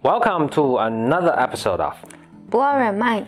[0.00, 1.96] Welcome to another episode of
[2.48, 3.24] Boring Mind，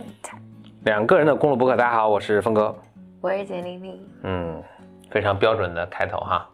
[0.84, 1.76] 两个人的公路博客。
[1.76, 2.72] 大家好，我是峰哥。
[3.20, 4.00] 我是简丽丽。
[4.22, 4.62] 嗯，
[5.10, 6.48] 非常标准的开头哈。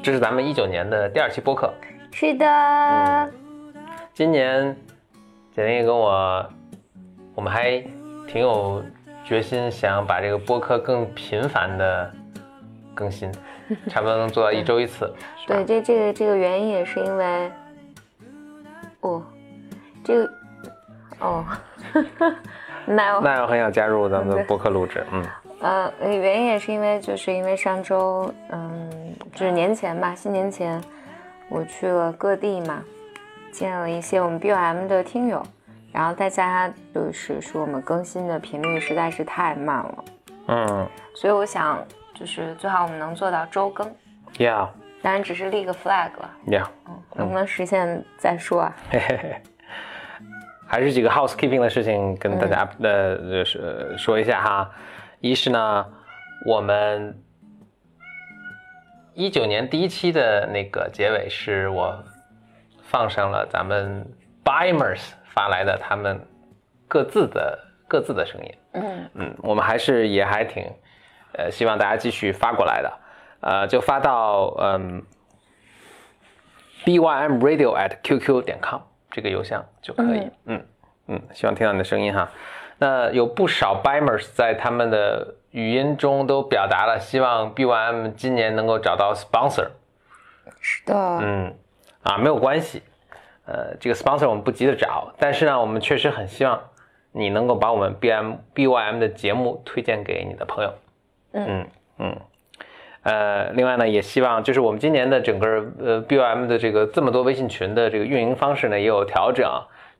[0.00, 1.74] 这是咱们一九年的第二期播客。
[2.12, 3.32] 是的，
[4.14, 4.76] 今年
[5.56, 6.48] 简丽丽跟我，
[7.34, 7.80] 我们还
[8.28, 8.80] 挺有
[9.24, 12.12] 决心，想把这个播客更频繁的
[12.96, 13.30] 更新，
[13.88, 15.14] 差不多能做到一周一次。
[15.46, 17.52] 对，这这个这个原因也是因为，
[19.02, 19.22] 哦，
[20.02, 20.32] 这个，
[21.20, 21.44] 哦，
[22.86, 25.24] 那我那我很想加入咱们的播客录制，嗯。
[25.60, 30.82] 呃，原因也是因为，就是因为上周，嗯，就是年前吧，新年前，
[31.48, 32.82] 我去了各地嘛，
[33.52, 35.42] 见了一些我们 BOM 的听友，
[35.92, 40.04] 然后大家就是说我们更新的频率实在是太慢了，
[40.48, 40.86] 嗯。
[41.14, 41.82] 所以我想
[42.18, 43.86] 就是最好我们能做到周更
[44.38, 44.68] ，，Yeah。
[45.02, 48.76] 当然只是立个 flag 了，Yeah，嗯，能不能实现再说啊？
[48.90, 49.42] 嘿嘿嘿，
[50.66, 54.70] 还是几个 housekeeping 的事情跟大家呃就是呃说一下哈。
[55.20, 55.86] 一是呢，
[56.46, 57.16] 我们
[59.14, 62.02] 一九年第一期的那个结尾是我
[62.82, 64.04] 放上了咱们
[64.42, 66.20] Bimers 发来的他们
[66.88, 68.54] 各自的各自的声音。
[68.72, 69.10] 嗯。
[69.14, 70.64] 嗯，我们还是也还挺，
[71.36, 72.92] 呃，希望大家继续发过来的，
[73.40, 75.02] 呃，就发到嗯
[76.84, 80.30] ，bym radio at qq 点 com 这个邮箱就可以。
[80.46, 80.64] 嗯
[81.08, 82.30] 嗯希望听到你的声音哈。
[82.78, 89.68] 那有不少 bimers 在他们的语音中都表达了希望 bym 今年能够找到 sponsor。
[90.60, 91.54] 是的，嗯，
[92.02, 92.82] 啊，没有关系，
[93.46, 96.60] 呃，这个 sponsor 我们不急着找，但是呢，我们确实很希望
[97.12, 100.72] 你能够把我们 B M B Y M 的节目推荐给你的朋友。
[101.32, 101.66] 嗯
[101.98, 102.16] 嗯，
[103.02, 105.46] 呃，另外呢，也希望就是我们今年的整个
[105.78, 109.48] 呃 BOM 的这个这么多微信群的这个运营方式呢也有调整。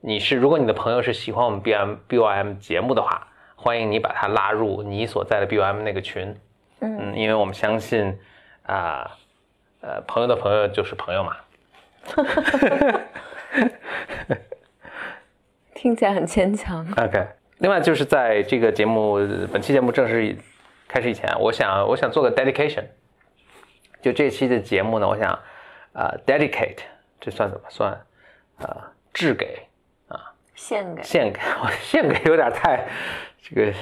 [0.00, 6.36] 你是如果你的朋友是喜欢我们 BMBOM 节目的话，欢迎你把他拉入你所在的 BOM 那个群。
[6.80, 8.18] 嗯嗯，因为我们相信
[8.64, 9.10] 啊。
[9.82, 11.36] 呃，朋友的朋友就是朋友嘛。
[15.74, 16.84] 听起来很牵强。
[16.96, 17.24] OK，
[17.58, 19.16] 另外就是在这个节目
[19.52, 20.36] 本期节目正式
[20.88, 22.84] 开始以前，我想我想做个 dedication，
[24.00, 25.38] 就这期的节目呢，我想
[25.92, 26.78] 呃 dedicate，
[27.20, 28.00] 这算怎么算？
[28.58, 28.74] 呃，
[29.12, 29.66] 致给
[30.08, 32.86] 啊献给献给 我献给有点太
[33.42, 33.72] 这个，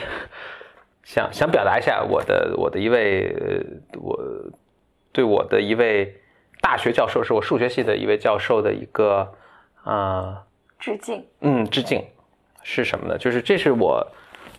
[1.05, 4.19] 想想表达一下我的我的一位呃我
[5.13, 6.21] 对我的一位
[6.61, 9.33] 大学教授，是我数学系的一位教授的一个
[9.83, 9.93] 啊。
[9.93, 10.45] 呃
[10.77, 11.27] 致敬。
[11.41, 12.05] 嗯，致敬
[12.63, 13.17] 是什么呢？
[13.17, 14.07] 就是这是我，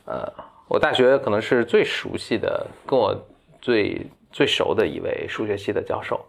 [0.06, 0.34] 呃，
[0.68, 3.16] 我大学可能是最熟悉的，跟我
[3.62, 6.26] 最最熟的一位数学系的教授。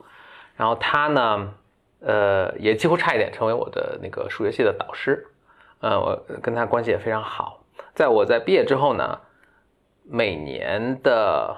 [0.56, 1.54] 然后他呢，
[2.00, 5.26] 呃，也几乎差一点成为我的那个数学系的导师。
[5.80, 7.62] 呃，我跟他关系也非常好。
[7.94, 9.18] 在我在毕业之后呢，
[10.04, 11.56] 每年的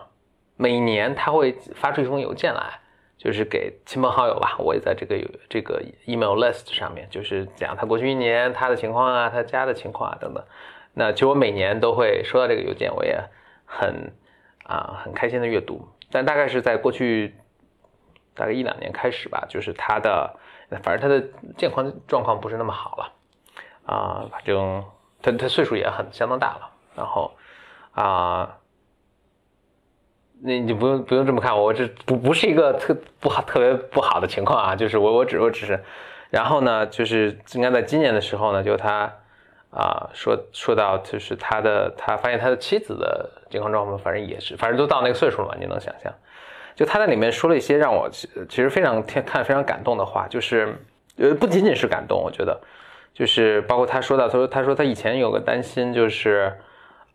[0.56, 2.80] 每年他会发出一封邮件来，
[3.16, 5.16] 就是给亲朋好友吧，我也在这个
[5.48, 10.44] 这个 email list 上面，就是讲他过去一年他的情况啊，他家的情况啊等等。
[10.98, 13.22] 那其实我每年都会收到这个邮件，我也
[13.64, 14.12] 很
[14.64, 15.88] 啊很开心的阅读。
[16.10, 17.36] 但大概是在过去
[18.34, 20.34] 大概一两年开始吧，就是他的
[20.82, 21.24] 反正他的
[21.56, 23.12] 健康状况不是那么好了
[23.86, 24.84] 啊，反正
[25.22, 27.32] 他他岁数也很相当大了，然后
[27.92, 28.56] 啊。
[30.40, 35.82] 那你不用不用这么看我，我这不不是一个特不好特别不好的情况啊，就是我我只我只是，
[36.30, 39.12] 然后呢，就是应该在今年的时候呢，就他
[39.70, 46.12] 啊、说说到就是他的他发现他的妻子的健康状况，反正也是，反正都到那个岁数了，你能想象，
[46.74, 50.74] 就他在里面说了一些让我其其实非常看非常感动的话，就是
[51.18, 52.58] 呃不仅仅是感动，我觉得
[53.12, 56.56] 就是包括他说到他说他说他以前有个担心就是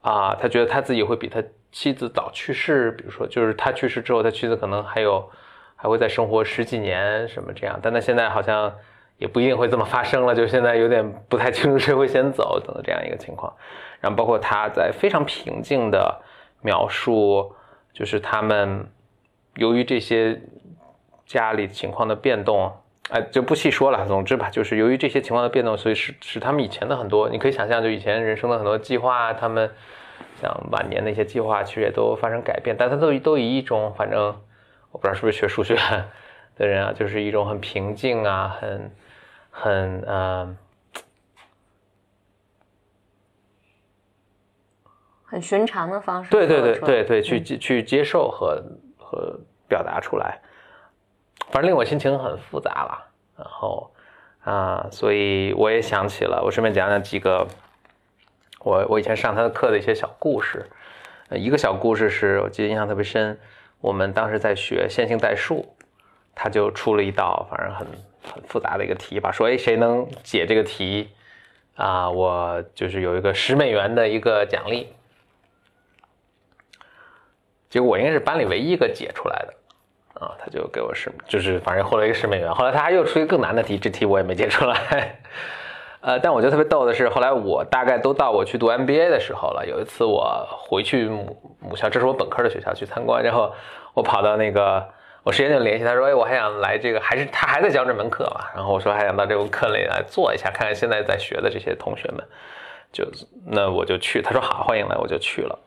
[0.02, 1.42] 啊、他觉得他自己会比他
[1.72, 5.28] 妻子早去世，比如说就是他去世之后，他妻子可能还有
[5.78, 8.72] 还会再生活十几年什么这样，但他现在好像
[9.24, 13.54] 也不一定会这么发生了，就现在有点不太清楚谁会先走等等这样一个情况。
[14.02, 16.22] 然后包括他在非常平静的
[16.62, 17.56] 描述，
[17.94, 18.86] 就是他们
[19.56, 20.42] 由于这些
[21.26, 22.70] 家里情况的变动，
[23.12, 24.06] 哎，就不细说了。
[24.08, 29.72] 总之吧，就是由于这些情况的变动，所以使使他们以前的很多，你可以想象，就以前人生的很多计划，他们
[30.42, 32.76] 像晚年的一些计划，其实也都发生改变。
[32.78, 34.36] 但他都都以一种，反正
[34.92, 35.78] 我不知道是不是学数学
[36.58, 38.92] 的人啊，就是一种很平静啊，很
[39.56, 40.58] 很呃，
[45.24, 46.32] 很寻常的方式。
[46.32, 48.62] 对对对对对，去接去接受和
[48.98, 50.42] 和和表达出来，
[51.52, 53.12] 反正令我心情很复杂了。
[53.38, 53.92] 然后
[54.44, 57.48] 啊，所以我也想起了，我顺便讲讲几个
[58.60, 60.66] 我我以前上他的课的一些小故事。
[61.30, 63.40] 一个小故事是我记得印象特别深，
[63.80, 65.66] 我们当时在学线性代数，
[66.36, 67.88] 他就出了一道反正很
[68.24, 71.10] 很复杂的一个题吧，说哎谁能解这个题
[71.76, 74.88] 啊，我就是有一个十美元的一个奖励。
[77.70, 82.54] 结果我应该是班里唯一一个解出来的，啊，他就给我十，就是反正获了一个十美元。
[82.54, 85.20] 后来他还又出一个更难的题，这题我也没解出来。
[86.02, 89.66] 呃，但我觉得特别逗的是，后来我大概都到我去读 MBA 的时候了。
[89.66, 93.52] 有一次我回去母母校，这是我本科的学校去参观，然后
[93.94, 94.86] 我跑到那个
[95.24, 98.46] 我时间就联系他说，哎，我还想来这个，还是他还在教这门课嘛？
[98.54, 102.24] 然后我说还想到这个课里来做一下，看看现在在学的这些同学们，
[102.92, 103.06] 就
[103.46, 104.22] 那我就去。
[104.22, 105.60] 他说好，欢迎来，我就去了。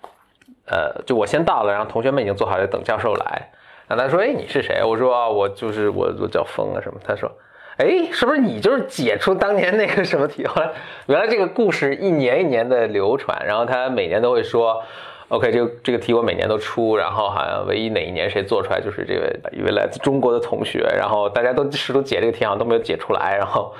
[0.66, 3.50] 呃，就我先到了，然后同学们已经做好了等教授来。
[3.88, 4.82] 然后他说，哎，你是谁？
[4.84, 7.00] 我说我就是我，我叫风啊什么。
[7.04, 7.30] 他说。
[7.78, 10.46] 哎，是不是你就是解出当年那个什么题？
[10.46, 10.70] 后 来
[11.08, 14.82] 原来这个故事一年一年的流传，然后他每年都会说
[15.28, 23.74] ，OK，这个这个题我每年都出，然后好像唯一哪一年谁做出来就是这位一位来自中国的同学，然后大家都试图解这个题，好像都没有解出来，然后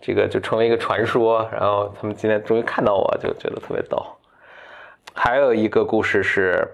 [0.00, 4.04] 这个就成为一个传说，然后他们今天终于看到我就觉得特别逗。
[5.14, 6.66] 还有一个故事是，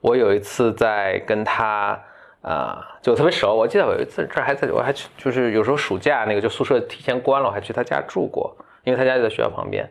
[0.00, 2.00] 我有一次在跟他。
[2.42, 3.56] 啊，就特别熟。
[3.56, 9.90] 我记得有一次这还在，我还去，就是有时候暑假那个就宿舍提前关了，我还去他家住过，因为他家就在学校旁边。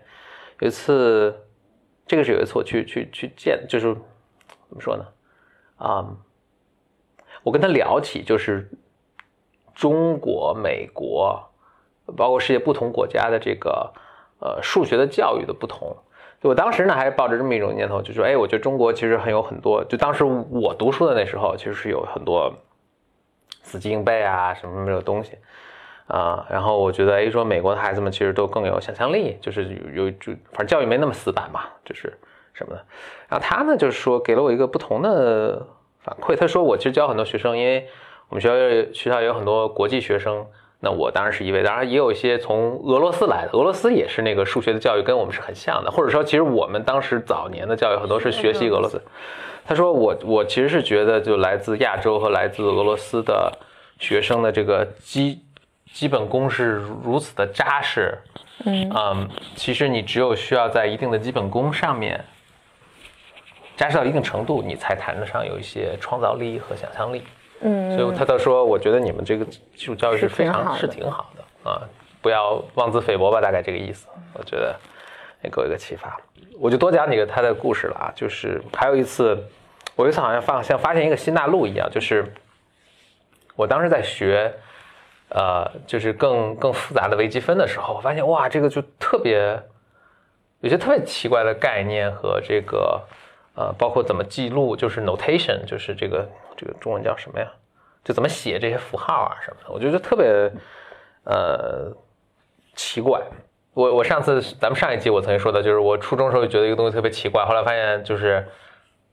[0.60, 1.36] 有一次，
[2.07, 5.05] 这个是有一次我去去去见，就是怎么说呢？
[5.77, 6.05] 啊，
[7.43, 8.69] 我跟他聊起就是
[9.73, 11.49] 中国、美国，
[12.15, 13.93] 包括世界不同国家的这个
[14.39, 15.97] 呃数学的教育的不同。
[16.41, 22.53] 就我当时呢，还是抱着这么一种念头，就说，哎，我觉得中国其实很有很多，就当时我读书的那时候，其实是有很多
[23.63, 25.37] 死记硬背啊，什么什么的东西
[26.07, 26.45] 啊。
[26.49, 29.63] 然后我觉得，哎，说美国的孩子们其实都更有想象力，就是
[29.93, 32.13] 有有就反正教育没那么死板嘛，就是
[32.53, 32.81] 什么的。
[33.27, 35.65] 然后他呢，就是说给了我一个不同的
[36.03, 37.87] 反馈，他说我其实教很多学生，因为
[38.29, 40.45] 我们学校学校有很多国际学生。
[40.81, 49.01] 那我当然是一位，当然也有一些从俄罗斯来的，俄罗斯也是那个数学的教育跟我们是很像的，或者说其实我们当时早年的教育很多是学习俄罗斯。
[49.65, 53.51] 他说我我其实是觉得就来自亚洲和来自俄罗斯的
[53.97, 55.41] 学生的这个基
[55.95, 58.18] 基本功是如此的扎实，
[58.65, 62.21] 嗯嗯，其实你只有需要在一定的基本功上面
[63.77, 67.24] 扎实到一定程度，你才谈得上有一些创造力和想象力。
[67.62, 71.80] 嗯，所以他倒说，我觉得你们这个基础教育是非常是挺好的啊，
[72.21, 74.06] 不要妄自菲薄吧，大概这个意思。
[74.33, 74.75] 我觉得
[75.44, 76.19] 也给我一个启发，
[76.59, 78.12] 我就多讲几个他的故事了啊。
[78.13, 79.41] 就是还有一次，
[79.95, 82.33] 我有一次好像发像发现一个新大陆一样，就是
[83.56, 84.53] 我当时在学，
[85.30, 89.62] 呃，就是更更复杂的微积分的时候，我发现哇，这个就特别
[90.62, 93.01] 有些特别奇怪的概念和这个
[93.56, 96.27] 呃，包括怎么记录，就是 notation，就是这个。
[96.57, 97.51] 这个中文叫什么呀？
[98.01, 100.50] 就怎么写这些符号啊什么的，我觉得特别
[101.25, 101.92] 呃
[102.75, 103.22] 奇怪。
[103.74, 108.48] 我我上次咱们上一集我曾经说的，就是我初中时候就觉得一个东西特别奇怪，后来发现就是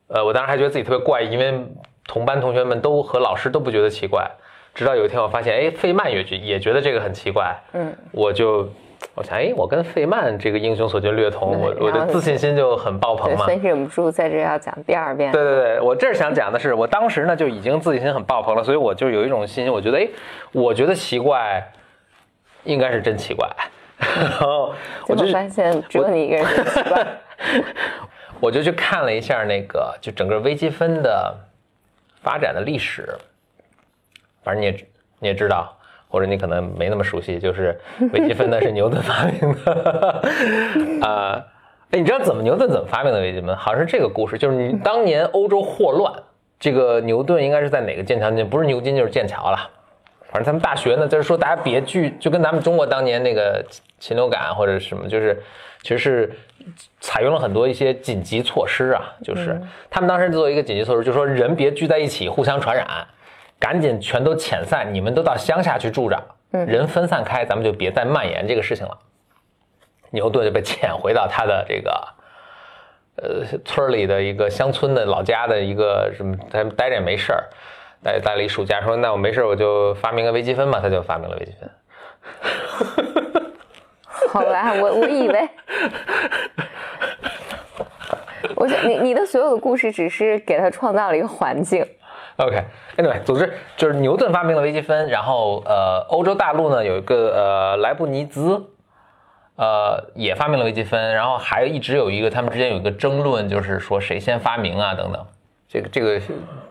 [0.07, 1.67] 呃，我当时还觉得自己特别怪异，因为
[2.07, 4.31] 同班同学们都和老师都不觉得奇怪，
[4.75, 8.69] 直到有一天我发现，哎，费曼也觉也觉得这个很奇怪，嗯，我就。
[9.15, 13.45] 我想，哎，我跟费曼这个英雄所见略同，我我的自信心就很爆棚嘛。
[13.45, 15.31] 所以忍不住在这要讲第二遍。
[15.33, 20.09] 对对对，我这儿想讲的是，我当时呢就已经自信心很爆棚了，所以我就有一种心，我觉得，哎，
[20.53, 21.63] 我觉得奇怪，
[22.63, 23.47] 应该是真奇怪。
[23.99, 24.73] 然后
[25.09, 27.07] 我就发现只有你一个人奇怪。
[28.41, 31.37] 我就去看了一下那个，就整个微积分的
[32.23, 33.15] 发展的历史，
[34.43, 34.87] 反正你也
[35.21, 35.77] 你也知道。
[36.09, 37.75] 或者你可能没那么熟悉，就是
[38.13, 41.43] 微积分呢是牛顿发明的 啊。
[41.91, 43.57] 哎，你知道怎么牛顿怎么发明的微积分？
[43.57, 46.13] 好像是这个故事，就是你当年欧洲霍乱，
[46.61, 49.71] 这个牛顿应该是在哪个剑桥进，不是牛津就是剑桥了。
[50.31, 53.65] 反正他们大学呢，就是说大家别聚，就跟咱们中国当年那个
[53.99, 55.43] 禽流感或者什么，就是
[55.81, 56.31] 其实是
[57.01, 59.59] 采用了很多一些紧急措施啊，就是
[59.89, 62.87] 他们当时做一个紧急措施，就说人别聚在一起互相传染。
[63.63, 68.99] 赶紧全都遣散，你们都到乡下去住着，人分散开，咱们就别再蔓延这个事情了。
[70.11, 72.09] 牛顿就被遣回到他的这个，
[73.23, 77.45] 呃，村里的一个乡村的老家的一个什么，他待着也没事儿，
[78.03, 81.71] 待待了一暑假，说那我没事我就发明个微积分嘛，他就发明了微积分。
[84.29, 85.49] 好吧， 我我以为。
[88.57, 91.87] 我想你你的所有的故事只是给他创造了一个环境。
[92.43, 98.61] OK，Anyway，、总之就是牛顿发明了微积分，然后呃，欧洲大陆呢有一个呃莱布尼兹，
[99.57, 105.25] 呃也发明了微积分，然后还一直有一个他们之间有一个争论，就是说谁先发明啊等等，
[105.69, 106.21] 这个这个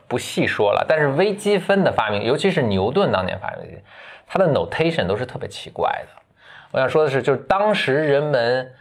[0.07, 0.85] 不细说了。
[0.87, 3.81] 但是微积分的发明，尤其是牛顿当年发明的，
[4.27, 6.21] 它的 notation 都是特别奇怪的。
[6.71, 8.73] 我想说的是，就是当时人们，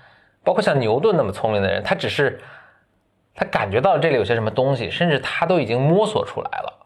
[0.43, 2.41] 包括像牛顿那么聪明的人，他只是
[3.35, 6.77] 他感觉到这里有些什么东西，甚至他都已经摸索出来了。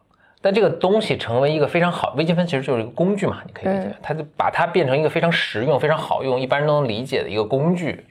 [0.45, 8.07] 但这个东西成为一个非常好，微积分其实就是一个工具嘛，你可以理解，它就把它变成一个非常实用、非常好用、一般人都能理解的一个工具。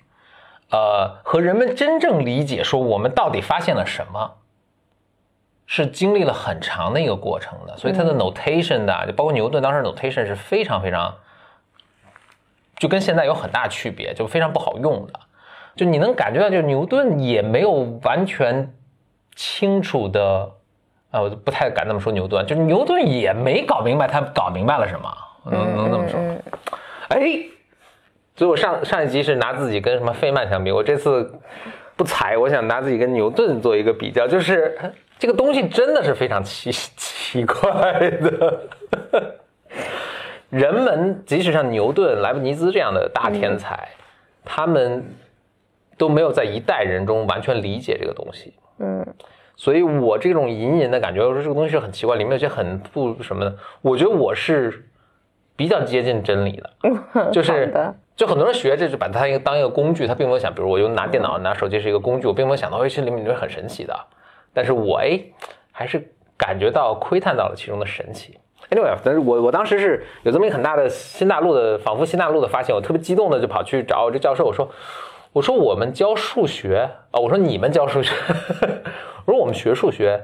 [0.71, 4.31] 呃，和人们真正理解说我们到底发现了什么，
[5.67, 7.77] 是经历了很长的一个过程的。
[7.77, 11.13] 所以它的 notation 的，就包括牛顿当时 notation 是非常非常，
[12.77, 15.19] 就跟现在有很大区别，就非常不好用的。
[15.75, 17.71] 就你能感觉到，就牛顿也没有
[18.01, 18.73] 完全
[19.35, 20.49] 清楚的。
[21.13, 25.15] 啊，我就不太敢这么说牛顿，就是牛顿也没搞明白他搞明白了什么，
[25.45, 26.19] 能能这么说？
[27.09, 27.19] 哎，
[28.35, 31.31] 所以我上上一集是拿自己跟什么费曼相比，我这次
[31.95, 34.75] 不才，我想拿自己跟牛顿做一个比较，就是
[35.19, 38.59] 这个东西真的是非常奇 奇怪的。
[40.49, 43.87] 人们即使像牛顿、莱布尼兹这样的大天才，
[44.43, 45.05] 他们
[45.95, 48.55] 都没有在一代人中完全理解这个东西。
[48.79, 49.05] 嗯。
[49.55, 53.55] 所以我这种隐隐的感觉，我说这个东西是很奇怪，里面有些很不什么的。
[53.81, 54.85] 我觉得我是
[55.55, 57.71] 比较接近真理的， 就是
[58.15, 63.95] 就很多人学这就把它一个当一个工具，他并没有想，比如我用拿电脑、拿手机是一个工具，我并没有想到，哎，这里面里面很神奇的。
[64.53, 65.19] 但是我哎，
[65.71, 66.03] 还是
[66.35, 68.37] 感觉到窥探到了其中的神奇。
[68.71, 74.67] Anyway，但是我我当时是有这么一个很大的新大陆的，仿佛新大陆的发现，我特别激动的就跑去找我这教授，我说。
[75.31, 78.13] 我说我们教数学啊，我说你们教数学，
[79.25, 80.21] 我说我们学数学，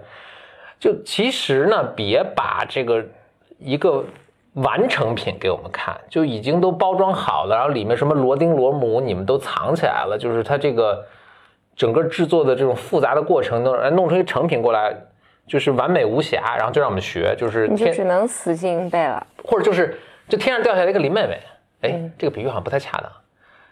[0.80, 3.06] 就其实呢，别把这个
[3.58, 4.04] 一个
[4.54, 11.06] 完成品给我们看，就已经都包装好了，然后里面什么螺钉螺母你们都藏起来了，就是它这个
[11.76, 14.94] 整个制作的这种复杂的过程，弄弄出一个成品过来，
[15.48, 21.40] 就是完美无瑕，然后就让我们学，就是你就只能死记硬背了，或者就是就天上掉下来一个林妹妹，
[21.82, 23.12] 哎，这个比喻好像不太恰当。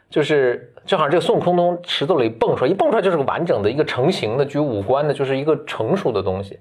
[0.09, 6.59] 就是就好像这个孙悟空从石头里蹦出来，一蹦出来就是个完整的一个成型的、具有五官的，就是一个成熟的东西。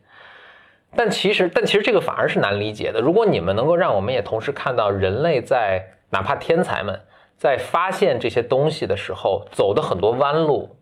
[0.97, 3.01] 但其实，但其实这个反而是难理解的。
[3.01, 7.01] 如果你们能够让我们也同时看到人类在哪怕天才们
[7.37, 10.75] 在发现这些东西的时候走的很多弯路，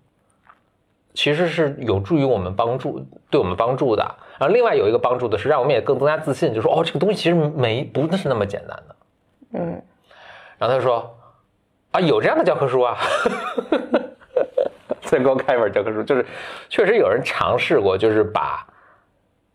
[1.12, 4.02] 其实是有助于我们帮助，对我们帮助的。
[4.38, 8.97] 然后另外有一个帮助的是，让我们也更增加自信，就说哦，这个东西其实没不是那么简单的。
[9.52, 9.83] 嗯，
[10.56, 11.14] 然后他说。
[11.94, 12.98] 啊，有这样的教科书啊！
[15.02, 16.26] 再给我看一本教科书，就是
[16.68, 18.66] 确实有人尝试过，就是把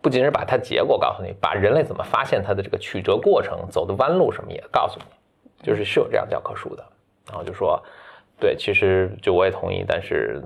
[0.01, 6.85] 不仅是把它结果告诉你，把人类怎么发现它的这个曲折过程、走的弯路什么也告诉你，就是是有这样教科书的。
[7.27, 7.77] 然后就说，
[8.39, 10.41] 对，其实就我也同意，但是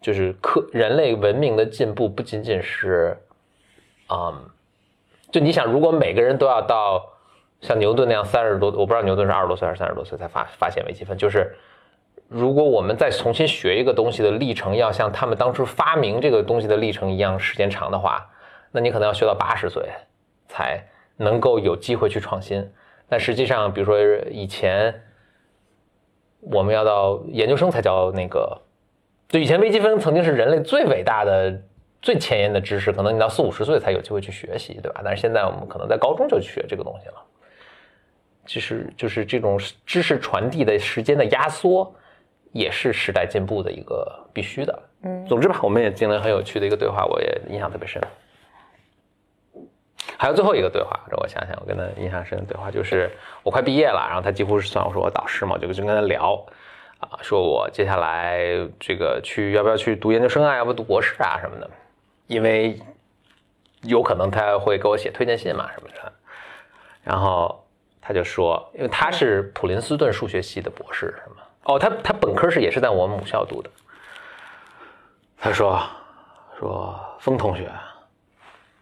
[0.00, 3.16] 就是科人类文明的进步不仅仅是，
[4.08, 4.44] 嗯，
[5.30, 7.06] 就你想，如果每个人都要到。
[7.60, 11.16] 像牛顿那样三十多，我不知道牛顿是二十多岁还是三十多岁才发发现微积分。
[11.16, 11.54] 就是
[12.28, 18.26] 如果我们再重新学一个东西的历程，要像他们当初发明这个东西的历程一样时间长的话，
[18.70, 19.88] 那你可能要学到八十岁
[20.48, 20.82] 才
[21.16, 22.66] 能够有机会去创新。
[23.08, 23.98] 但实际上，比如说
[24.30, 25.02] 以前
[26.40, 28.56] 我们要到研究生才教那个，
[29.28, 31.60] 就以前微积分曾经是人类最伟大的、
[32.00, 35.02] 最前沿的知识，可能你到四五十岁才有机会去学习，对吧？
[35.04, 37.14] 但是现在我们可能在高中就学这个东西了。
[38.46, 41.94] 其实就是这种知识传递的时间的压缩，
[42.52, 44.82] 也是时代进步的一个必须的。
[45.02, 48.02] 嗯，总之吧，我们也进了很有趣的一个对话，我也印象特别深。
[50.18, 53.10] 还有最后一个对话，让我想想，我跟他印象深的对话就是
[53.42, 56.44] 我快毕业了，然后他几乎是算我说我导师嘛，就就跟他聊
[56.98, 58.40] 啊，说我接下来
[58.78, 61.70] 这个去要不要去读研究生啊，要不读博士啊什么的，
[62.26, 62.78] 因为
[63.82, 66.12] 有可能他会给我写推荐信嘛什么的，
[67.04, 67.64] 然后。
[68.00, 71.42] 他就说，因为他是普林斯顿数学系的博士，是吗？
[71.64, 73.70] 哦，他他本科是也是在我们母校读的。
[75.38, 75.80] 他说，
[76.58, 77.70] 说风同学，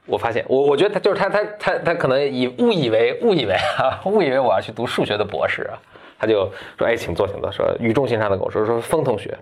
[0.06, 5.78] 我发现我我觉得他就是他他他他可能以误以为误以为啊误以为我要去读数学的博士啊，
[6.18, 7.50] 他就说哎，请坐，请坐。
[7.50, 9.36] 说语重心长的跟我说说风同学，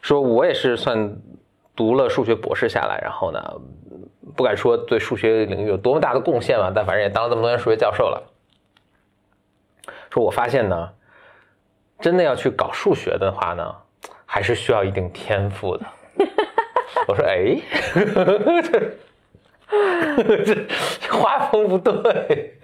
[0.00, 1.16] 说我也是算
[1.76, 3.40] 读了数学博士下来，然后呢，
[4.36, 8.22] 不敢说对数学领域有多么大的贡献吧，但反正也当了这么多年数学教授了。
[10.10, 10.90] 说，我发现呢，
[12.00, 13.74] 真的要去搞数学的话呢，
[14.26, 15.86] 还是需要一定天赋的。
[17.06, 17.56] 我说哎，
[18.62, 20.66] 这 这
[21.10, 22.54] 画风不对，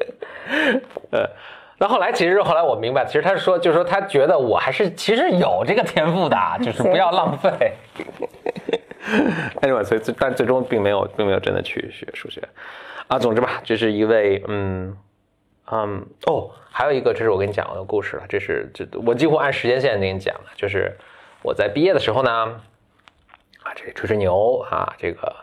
[1.11, 1.29] 呃。
[1.77, 7.73] 那后来，其实后来我明白，其实他是说，就是说他觉得我还是其实有这个天赋的，就是不要浪费。
[9.61, 12.41] anyway，所以但最终并没有，并没有真的去学数学
[13.09, 13.19] 啊。
[13.19, 14.97] 总之吧，这是一位，嗯
[15.73, 18.25] 嗯哦，还有一个，这是我跟你讲过的故事了。
[18.29, 20.93] 这是这我几乎按时间线给你讲的，就是
[21.41, 22.31] 我在毕业的时候呢，
[23.63, 25.37] 啊，这吹吹牛啊，这个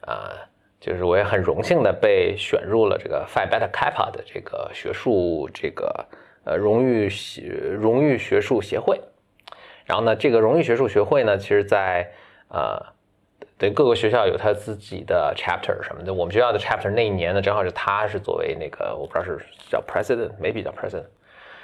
[0.00, 0.32] 啊。
[0.80, 6.04] 就是我也很荣幸的被选入了这个 Phi Beta Kappa 的这个学术这个
[6.44, 7.42] 呃荣誉学
[7.80, 9.00] 荣誉学术协会，
[9.86, 12.12] 然后呢，这个荣誉学术学会呢，其实在
[12.48, 12.78] 呃
[13.58, 16.12] 对各个学校有他自己的 chapter 什么的。
[16.12, 19.38] 我们学校的 chapter 那一年呢，正好是他是作为那个我不知道是
[19.70, 21.06] 叫 president，maybe 叫 president，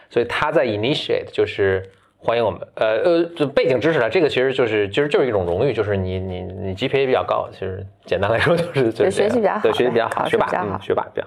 [0.09, 1.91] 所以他在 initiate 就是。
[2.23, 11.27] 欢迎我们，呃呃，就背景知识了，这个其实就是，其实就是一种荣誉，就是你你你 GPA 比较高，其实简单来说就是就是学习比较好，对学习比较好，学霸，嗯，学霸比较。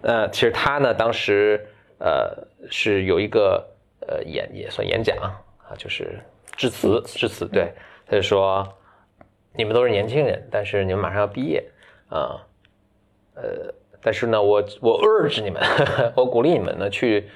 [0.00, 1.64] 呃，其实他呢，当时
[2.00, 2.36] 呃
[2.68, 3.64] 是有一个
[4.08, 5.30] 呃演也算演讲啊，
[5.78, 6.18] 就是
[6.56, 7.72] 致辞致辞，对，
[8.04, 8.66] 他就说
[9.54, 11.64] 你们都是年轻人，但是你们马上要毕业
[12.08, 12.46] 啊，
[13.34, 15.62] 呃，但是呢，我我 urge 你们，
[16.16, 17.28] 我鼓励你们呢去。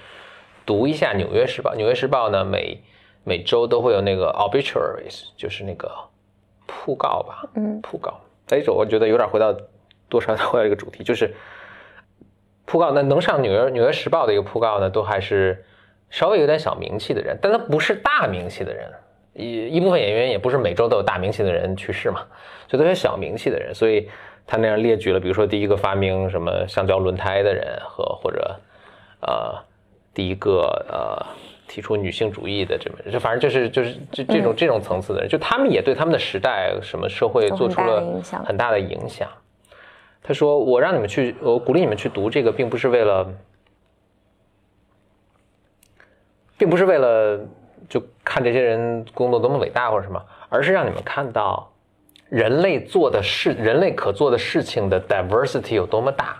[0.68, 2.82] 读一下《纽约时报》，《纽约时报》呢每
[3.22, 5.88] 每周都会有那个 obituaries，就是那个
[6.66, 8.20] 讣告吧，嗯，讣告。
[8.48, 9.56] 哎，这我觉得有点回到
[10.08, 11.32] 多少 回到一个主题，就是
[12.66, 12.90] 讣告。
[12.90, 15.64] 那能上《纽约纽约时报》的一个讣告呢，都还是
[16.10, 18.92] 稍微有点小名气的人，但他不是大名气的人。
[19.36, 22.22] 一一部分演员也不是每周都有大名气的人去世嘛，
[22.68, 23.74] 所以都是小名气的人。
[23.74, 24.08] 所以
[24.46, 28.60] 他那样列举了，比如说第一个发明什么橡胶轮胎的人和或者
[29.20, 29.54] 呃。
[30.16, 31.26] 第一个呃，
[31.68, 38.02] 提出女性主义的这么，就反正就是就是这这种这种层次的人，就他们也对他们的时代什么社会做出了
[38.46, 39.28] 很大的影响。
[40.22, 43.30] 他说：“我让你们去，我鼓励你们去读这个，并不是为了，
[46.56, 47.38] 并不是为了
[47.88, 51.70] 就看这些人工作多么伟大或者什么，而是让你们看到
[52.28, 56.36] 人类做的事，人类可做的事情的 diversity 有多么大。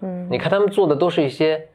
[0.00, 1.66] 嗯，你看他们做的都是一些。”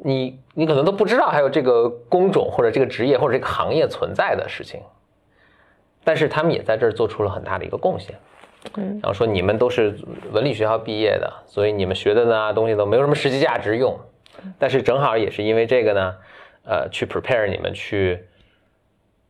[0.00, 4.80] 你你可能都不知道还有这个工种或者这个职业或者这个行业存在的事情，
[6.04, 8.14] 但是他们也在这儿做出了很大的一个贡献。
[8.76, 9.98] 嗯，然后说你们都是
[10.30, 13.98] 文理学校毕业的，所以你们学的呢东西都没有什么实际价值用，
[14.56, 16.14] 但是正好也是因为这个呢，
[16.68, 18.22] 呃，去 prepare 你们去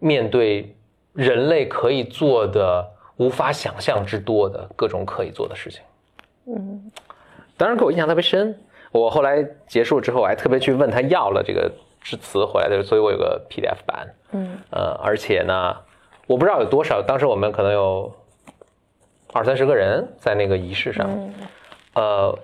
[0.01, 0.75] 面对
[1.13, 2.85] 人类可以做的
[3.17, 5.81] 无法想象之多的各种可以做的事情。
[6.47, 6.91] 嗯，
[7.57, 8.59] 当然给我印象特别深。
[8.91, 11.71] 我后来结束之后，我还特别去问他要了这个
[12.01, 14.15] 致辞回来的，所以我有个 PDF 版。
[14.33, 15.77] 嗯，呃，而且呢，
[16.27, 18.13] 我不知道有多少，当时我们可能有
[19.33, 21.09] 二三十个人在那个仪式上。
[21.95, 22.37] 呃，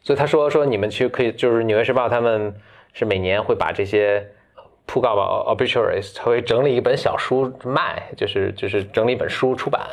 [0.00, 2.54] 所以他说说你们去可以，就是《纽约时报》他们
[2.94, 4.26] 是每年会把这些
[4.86, 9.86] 讣告吧 obituaries，他会整理一本小书卖，就是就是整理一本书出版。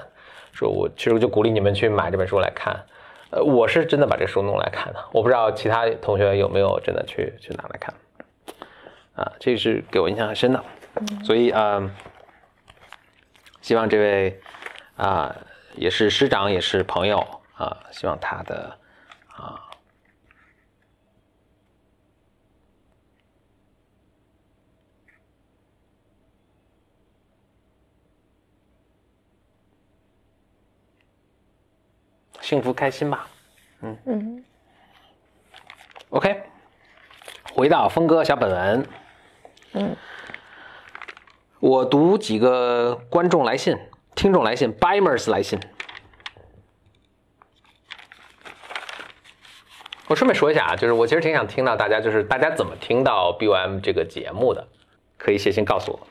[0.53, 2.85] 说我其实我就鼓励你们去买这本书来看。
[3.31, 7.95] 呃，我是真的把这书弄来看的，我不知道其他同学有没有真的去去拿来看，
[9.15, 10.61] 啊，这是给我印象很深的，
[11.23, 11.89] 所以啊，
[13.61, 14.41] 希望这位
[14.97, 15.33] 啊
[15.75, 18.77] 也是师长也是朋友啊，希望他的
[19.29, 19.69] 啊
[32.51, 33.29] 幸福开心吧，
[33.81, 34.43] 嗯嗯
[36.09, 36.43] ，OK，
[37.53, 38.85] 回到峰哥小本文，
[39.71, 39.95] 嗯，
[41.61, 43.77] 我读几个观众来信、
[44.15, 45.61] 听众来信、Bimers 来信。
[50.09, 54.67] 我顺便说一下啊，就是我其实挺想听到大家，就是大家怎么听到 BOM 这个节目的，
[55.17, 56.05] 可以写信告诉我。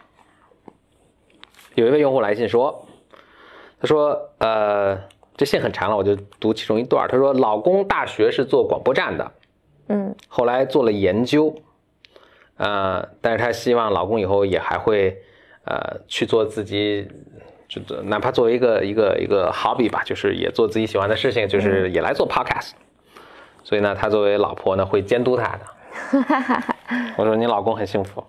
[1.75, 2.89] 有一位用户来信说，
[3.79, 4.99] 他说，呃。
[5.41, 7.09] 这信很长了，我就读其中一段。
[7.09, 9.33] 他说：“老公大学是做广播站的，
[9.89, 11.55] 嗯，后来做了研究，
[12.59, 15.17] 呃，但是他希望老公以后也还会，
[15.65, 17.09] 呃，去做自己，
[17.67, 22.73] 就哪怕作为一个一个一个 hobby 吧，就是也做自己喜欢的事情，就是也来做 podcast。
[23.65, 25.61] 所以呢，他作为老婆呢，会监督他的。
[27.17, 28.23] 我说你老公很幸福。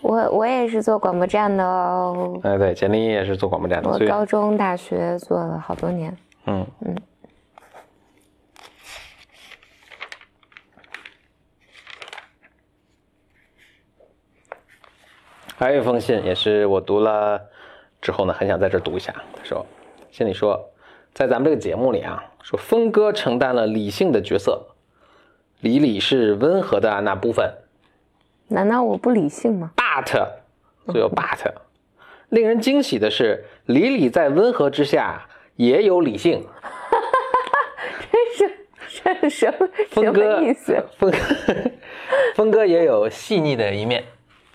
[0.00, 2.38] 我我也是做广播站的哦。
[2.44, 3.90] 哎，对，简历也是做广播站的。
[3.90, 6.96] 我高中、大学做了好多年。”嗯嗯，
[15.56, 17.40] 还有一封信，也是我读了
[18.00, 19.14] 之后呢，很想在这读一下。
[19.36, 19.64] 他说
[20.10, 20.68] ：“信里说，
[21.14, 24.66] 在咱们这个节目里啊，说峰哥承担了理性的角色，
[25.60, 27.54] 李李是温和的那部分。
[28.48, 30.10] 难道我不理性吗？But，
[30.86, 31.38] 所以有 but。
[32.30, 36.46] 令人惊喜的是，李李在温和之下也有理性。
[38.10, 38.66] 这是
[39.02, 40.84] 这是什么什么意思？
[40.98, 41.18] 峰哥，
[42.34, 44.04] 峰哥也有细腻的一面。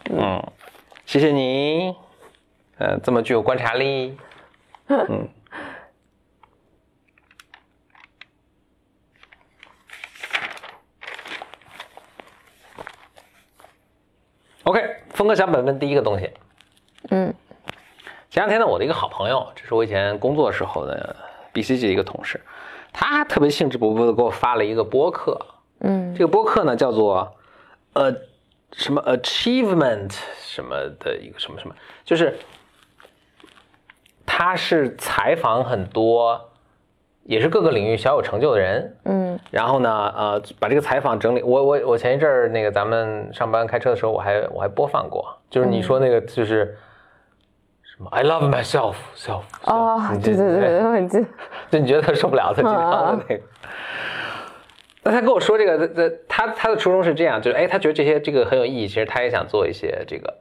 [0.09, 0.41] 嗯，
[1.05, 1.95] 谢谢你，
[2.77, 4.17] 嗯，这么具有观察力。
[4.87, 5.27] 嗯。
[14.63, 14.81] OK，
[15.11, 16.29] 峰哥想本问第一个东西。
[17.09, 17.33] 嗯，
[18.29, 21.15] 前两天呢，我的一个好朋友，这是我以前工作时候的
[21.53, 22.39] BCG 的一个同事，
[22.91, 25.39] 他特别兴致勃勃的给我发了一个播客。
[25.79, 27.35] 嗯，这个播客呢叫做
[27.93, 28.13] 呃
[28.73, 32.37] 什么 Achievement 什么的一个什么什么，就是
[34.25, 36.49] 他是采访很多。
[37.23, 46.77] 也是各个领域小有成就的人，嗯，然后呢，呃，把这个采访整理，我我我前一阵儿那个咱们上班开车的时候，我还我还播放过，就是你说那个就是
[47.97, 51.25] 什么？I love myself self，哦，对对对，我记，
[51.71, 53.43] 就你觉得他受不了他经常的那个，
[55.03, 60.33] 那他跟我说这个，他他他的初衷是这样，就是哎，他觉得这些这个很有意义，其实他也想做一些这个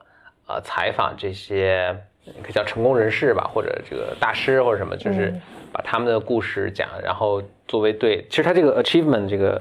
[0.46, 1.96] 呃采访这些
[2.42, 5.34] 可以叫成功人士吧，或者这个大师或者什么，就是。
[5.72, 9.60] 把他们的故事讲，然后作为对，其实他这个 achievement 这个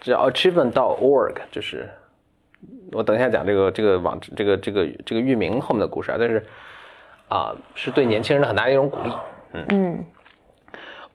[0.00, 1.88] 叫 achievement 到 org，就是
[2.90, 6.44] 我等一下讲这个这个网这个这个这个域名后面的故事啊，但是
[7.32, 9.12] 啊是对年轻人的很大的一种鼓励。
[9.54, 10.06] 嗯嗯，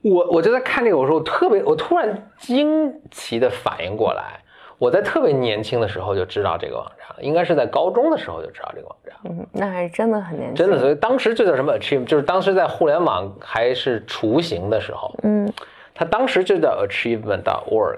[0.02, 4.40] 我我就在看这个，我说我特别，我突然惊奇的反应过来。
[4.80, 9.16] 我在特别年轻的时候就知道这个网站了，应该是在高中的时候就知道这个网站。
[9.24, 10.56] 嗯，那还是真的很年轻。
[10.56, 15.12] 真的，所以当时就叫什么 achieve，就是当时在互联网还是雏形的时候。
[15.24, 15.52] 嗯，
[15.96, 17.98] 它当时就叫 achievement.org，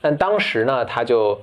[0.00, 1.38] 但当时呢，它就，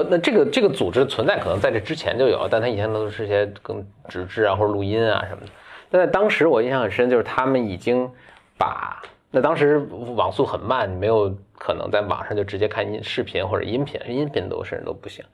[0.00, 5.52] 呃，那这个这个组织存在可能在这之前就有，但它以前都是些更纸质啊或者录音啊什么的。
[5.90, 8.10] 但在当时我印象很深，就是他们已经
[8.56, 9.02] 把。
[9.32, 9.78] 那当时
[10.16, 15.24] 网速很慢，你没有可能在网上就直接看音视频或者音频，音频都甚至都不行。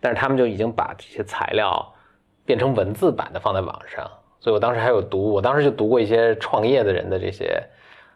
[0.00, 1.94] 但是他们就已经把这些材料
[2.44, 4.06] 变成文字版的放在网上，
[4.38, 7.62] 所以我当时还有读，我当时就读过一些创业的人的这些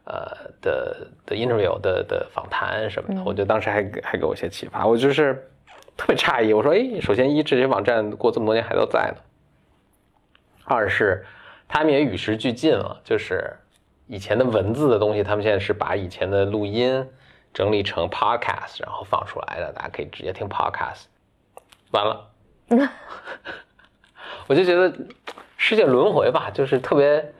[0.05, 0.23] 呃
[0.61, 4.87] 的的 interview 的的访谈什么的，我觉得当时还还给我一些启发。
[4.87, 5.51] 我就是
[5.97, 9.23] 特别诧异， 我说哎，首先一这些网站过这么多年还都在呢，
[10.65, 11.25] 二是
[11.69, 13.57] 他们也与时俱进了，就是。
[14.09, 17.09] 以前的文字的东西，他们现在是把以前的录音
[17.55, 21.05] 整理成 podcast，然后放出来的，大家可以直接听 podcast。
[21.93, 22.29] 完了，
[24.49, 24.93] 我就觉得
[25.57, 27.33] 世界轮回吧，就是特别，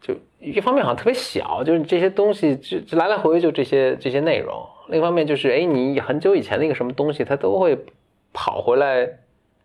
[0.00, 7.78] 就一方面好像特别小，就是这些东西就来来回回就这些这些内容；另一方面就是，哎，你很久以前的一个什么东西，它都会
[8.32, 9.08] 跑回来，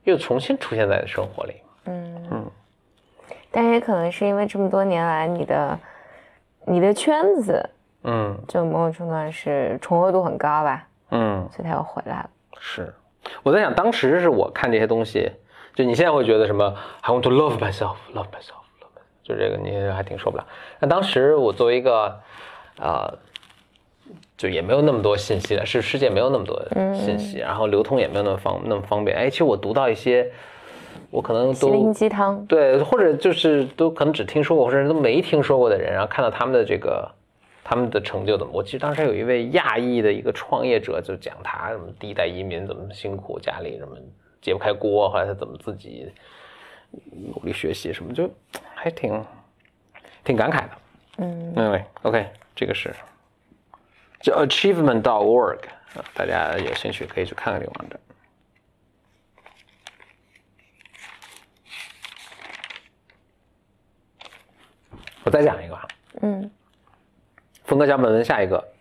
[0.03, 1.55] 又重新出现在生活里。
[1.85, 2.51] 嗯嗯。
[3.51, 5.79] 但也可能是因为这么多年来，你的
[6.65, 7.69] 你的圈子，
[8.03, 12.29] 嗯，就某种程度上是重合度很高吧，嗯，所以它又回来了。
[12.59, 12.93] 是，
[13.43, 15.31] 我在想，当时是我看这些东西，
[15.75, 20.47] 就你现在会觉得什么？I want to love myself, love myself, love myself，就这个你还挺受不了。
[20.79, 22.21] 那当时我作为一个，
[22.79, 23.17] 呃，
[24.41, 26.59] 就也没有那么多信息了，是世界没有那么多
[26.95, 29.15] 信息，然后流通也没有那么方那么方便。
[29.15, 30.31] 哎，其实我读到一些。
[31.09, 37.09] 我可能都心灵鸡汤对，或者就是都可能只听说过，或者都没听说过的人，然后看到他们的这个
[37.65, 38.53] 他们的成就怎么？
[38.53, 43.97] 我记得当时有一位亚裔的一个创业者就讲他什么第一代移民怎么辛苦，家里什么
[44.41, 46.09] 揭不开锅，后来他怎么自己
[47.33, 48.29] 努力学习什么，就
[48.73, 49.21] 还挺
[50.23, 50.69] 挺感慨的。
[51.17, 52.25] 嗯，对，OK，
[52.55, 52.93] 这个是
[54.21, 55.59] 叫 achievement.org，
[56.13, 57.99] 大家有兴趣可以去看看这个网站。
[65.23, 65.79] 我再讲一个，
[66.21, 66.49] 嗯，
[67.63, 68.73] 峰哥讲本文下一个，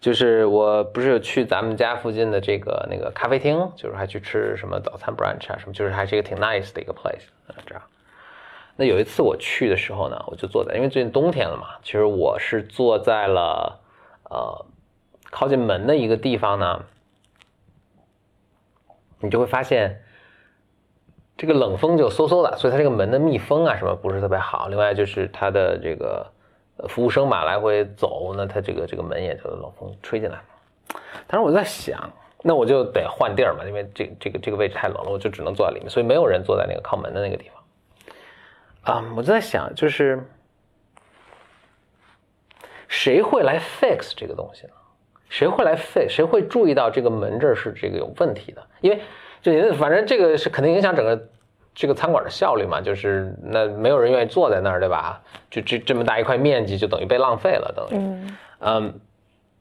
[0.00, 7.82] 就是我不是有去咱们家附近的这个那个咖啡厅，就是还去吃什么早餐 brunch 啊什么，就是还是一个挺 nice 的一个 place 啊这样。
[8.76, 13.80] 那有一次我去的时候呢，我就坐在，因为最近冬天了嘛，其实我是坐在了
[14.30, 14.66] 呃
[15.30, 16.84] 靠近门的一个地方呢，
[19.20, 20.00] 你就会发现。
[21.36, 24.68] 这个冷风就嗖嗖的，所以它这个门的密封啊什么不是特别好。
[24.68, 26.24] 另外就是它的这个
[26.88, 30.40] 服务生嘛来回走，那它这个这个门也就冷风吹进来。
[31.26, 32.08] 当时我就在想，
[32.40, 37.50] 那我就得换地儿嘛，因为这这个这个位置太冷了，我就只能坐在里面，所以没有人坐在那个靠门的那个地
[38.82, 38.94] 方。
[38.94, 40.24] 啊，我就在想，就是
[42.94, 44.72] 谁会来 fix 这个东西呢？
[45.28, 46.08] 谁会来 fix？
[46.08, 48.64] 谁会注意到这个门这儿是这个有问题的？
[48.80, 49.00] 因为
[49.42, 51.20] 这反正这个是肯定影响整个
[51.74, 55.20] 这个餐馆的效率嘛，就是那没有人愿意坐在那儿，对吧？
[55.50, 59.00] 就这这么大一块面积就等于被浪费了，等于嗯嗯，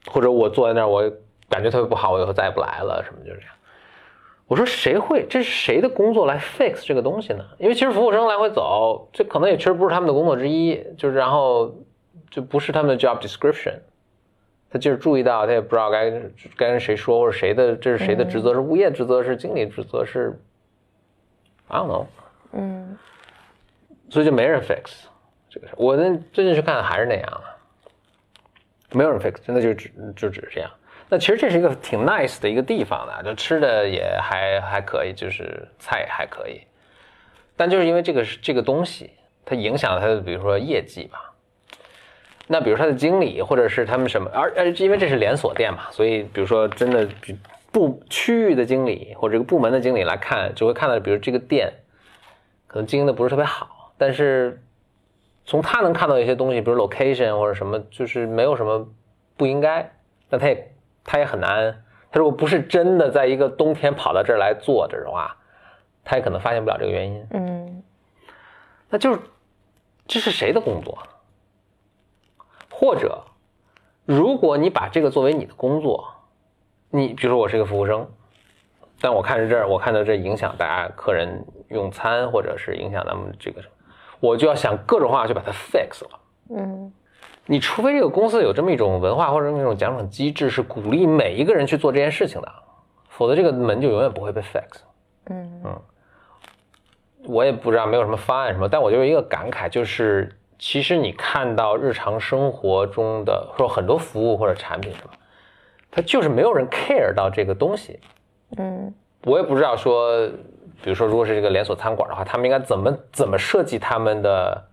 [0.06, 1.12] 或者我坐在那儿，我
[1.50, 3.56] 感觉特别不好，我以后再也不来了，什么就是这样。
[4.46, 5.26] 我说谁会？
[5.28, 7.44] 这是谁的工作来 fix 这个东西呢？
[7.58, 11.74] 因为其实服务生来回走，这可能也确实不是他们的工作之一，就是然后
[12.34, 13.76] 就不是他们的 job description。
[14.72, 16.10] 他就是注意到，他也不知道该
[16.58, 20.36] 该跟谁说，或者谁的这是谁的职责，是物业职责，是经理职责，是
[21.68, 22.06] I don't know，
[22.54, 22.98] 嗯
[24.10, 25.04] 所以就没人 fix
[25.48, 25.76] 这个事。
[25.78, 27.46] 我那最近去看还是那样啊，
[28.94, 30.72] 没有人 fix，真的就只就只是这样。
[31.08, 36.62] 那其实这是一个挺 nice 的一个地方的，就吃的也还还可以，就是菜也还可以，
[37.56, 39.12] 但就是因为这个是这个东西，
[39.46, 41.30] 它影响了它的比如说业绩吧。
[42.48, 47.08] 那比如他的经理或者是他们什么，而而因为这是连锁店嘛，所以比如说真的
[47.72, 51.72] 部区域的经理或者这个部门的经理来看，就会看到，比如这个店
[52.68, 54.62] 可能经营的不是特别好，但是
[55.46, 58.88] 从他能看到一些东西，比如 location 或者什么，就是没有什么
[59.38, 59.92] 不应该，
[60.30, 60.72] 那他也
[61.04, 61.84] 他也很难。
[62.12, 65.36] 他如果不是真的在一个冬天跑到这儿来坐着的话，
[66.04, 67.26] 他也可能发现不了这个原因。
[67.32, 67.84] 嗯
[68.90, 69.20] 那就是
[70.06, 70.96] 这是谁的工作？
[72.84, 73.24] 或者，
[74.06, 76.06] 如果你把这个作为你的工作，
[76.90, 78.06] 你比如说我是一个服务生，
[79.00, 83.74] 但我看着这儿，我看到这影响大家客人用餐，或者是影响咱们这个什么，
[84.20, 86.20] 我就要想各种办法去把它 fix 了。
[86.50, 86.92] 嗯
[87.46, 92.52] 你除非这个公司有这么一种文化或者这么一种奖惩机制，是鼓励每一个人去做这件事情的，
[93.08, 94.82] 否则这个门就永远不会被 fix。
[95.30, 95.82] 嗯
[97.26, 105.10] 我也不知道没有什么方案什么，但我就有一个感慨，就是其实你看到日常生活中的说很多服务或者产品什么，
[105.92, 108.00] 它就是没有人 care 到这个东西。
[108.58, 108.94] 嗯
[109.26, 110.28] 我也不知道说，
[110.82, 114.66] 比如说如果是这个连锁餐馆的话，他们应该怎么怎么设计他们的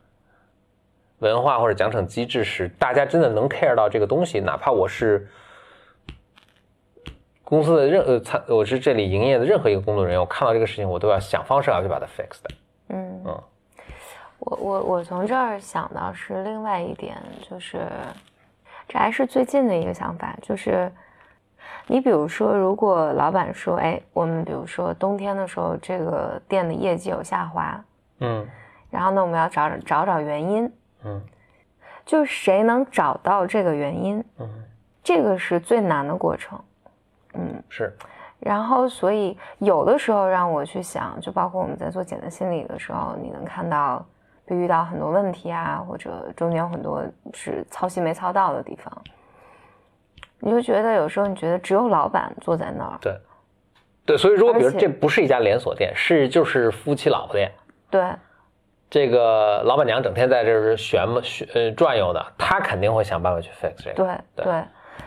[1.18, 5.28] 文化或者奖惩机制，使大家真的能 care 到这个东西，哪怕我是。
[7.42, 12.50] 公司的任呃餐，我是这里营业的任何一个工作人员，我看到这个事情，我都要想方设法去把它 fix 的。
[14.40, 17.16] 我我我从这儿想到是另外一点，
[17.48, 17.86] 就是
[18.88, 20.90] 这还是最近的一个想法，就是
[21.86, 27.84] 你比如说，如果老板说，哎，我们比如说冬天的时候，这个店的业绩有下滑，
[28.20, 28.46] 嗯。
[28.90, 30.72] 然后呢，我们要找找找原因，
[31.04, 31.22] 嗯。
[32.06, 34.48] 就是谁能找到这个原因，嗯，
[35.04, 36.58] 这个是最难的过程。
[37.34, 37.62] 嗯。
[37.68, 37.94] 是，
[38.40, 44.04] 然后，所以有的时候让我去想，就包括我们在做简单心理的时候，你能看到
[44.50, 48.92] 会遇到很多问题啊，或者中间有很多是操心没操到的地方，
[50.40, 53.16] 你就觉得有时候你觉得只有老板坐在那儿，对，
[54.04, 57.50] 对，所以如果比如这不是一家连锁店，是就是夫妻老婆店，
[57.88, 58.02] 对。
[58.92, 63.94] 这个老板娘整天在这儿旋嘛旋呃转悠的，她肯定会想办法去 fix 这个。
[63.94, 64.44] 对对。
[64.46, 64.64] 对，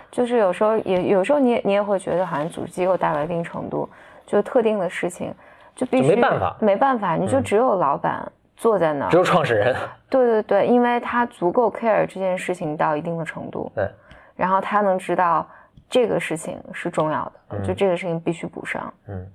[0.10, 3.90] 就是有时候也有时候你也你也会觉得好像组织机构大到一定程度，
[4.26, 5.36] 就特定的事情
[5.76, 6.56] 就必就须没办法。
[6.62, 7.44] 没办法，你就嗯。
[7.44, 9.76] 只有老板坐在那儿只，有创始人。
[10.10, 13.90] 对对对，因为他足够 care 这件事情到一定的程度，对，
[14.36, 15.48] 然后他能知道
[15.90, 18.94] 这个事情是重要的，就这个事情必须补上。
[19.08, 19.28] 嗯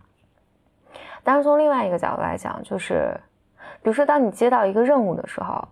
[1.24, 3.14] 但是从另外一个角度来讲，就是
[3.82, 5.62] 比如说当你接到一个任务的时候，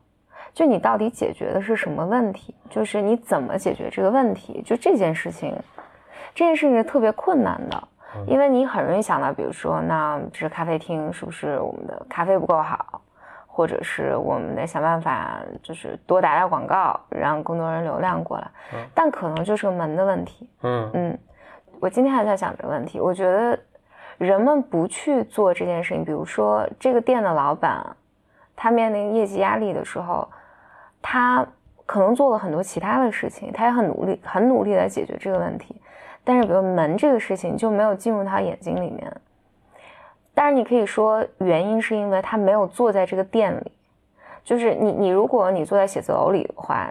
[0.52, 2.54] 就你到底解决的是什么问题？
[2.68, 4.60] 就是你怎么解决这个问题？
[4.66, 5.56] 就这件事情，
[6.34, 7.88] 这件事情是特别困难的。
[8.26, 13.00] 因为你很容易想到，比如说，那这是咖啡厅，是不是我们的咖啡不够好，
[13.56, 18.46] 或者是我们得想办法，就是多打打广告，让更多人流量过来。
[18.92, 20.46] 但可能就是个门的问题。
[20.60, 21.18] 嗯嗯，
[21.80, 23.58] 我今天还在想这个问题，我觉得
[24.18, 27.96] 人们不去做这件事情，比如说这个店的老板，
[28.54, 30.28] 他面临业绩压力的时候，
[31.00, 31.46] 他
[31.86, 35.80] 可能做了很多其他的事情，他也很努力，很努力来解决这个问题，
[36.22, 39.10] 但是比如门这个事情就没有进入他眼睛里面。
[40.36, 43.72] 当然，你可以说原因是因为他没有坐在这个店里，
[44.44, 46.90] 就是你你如果你坐在写字楼里的话，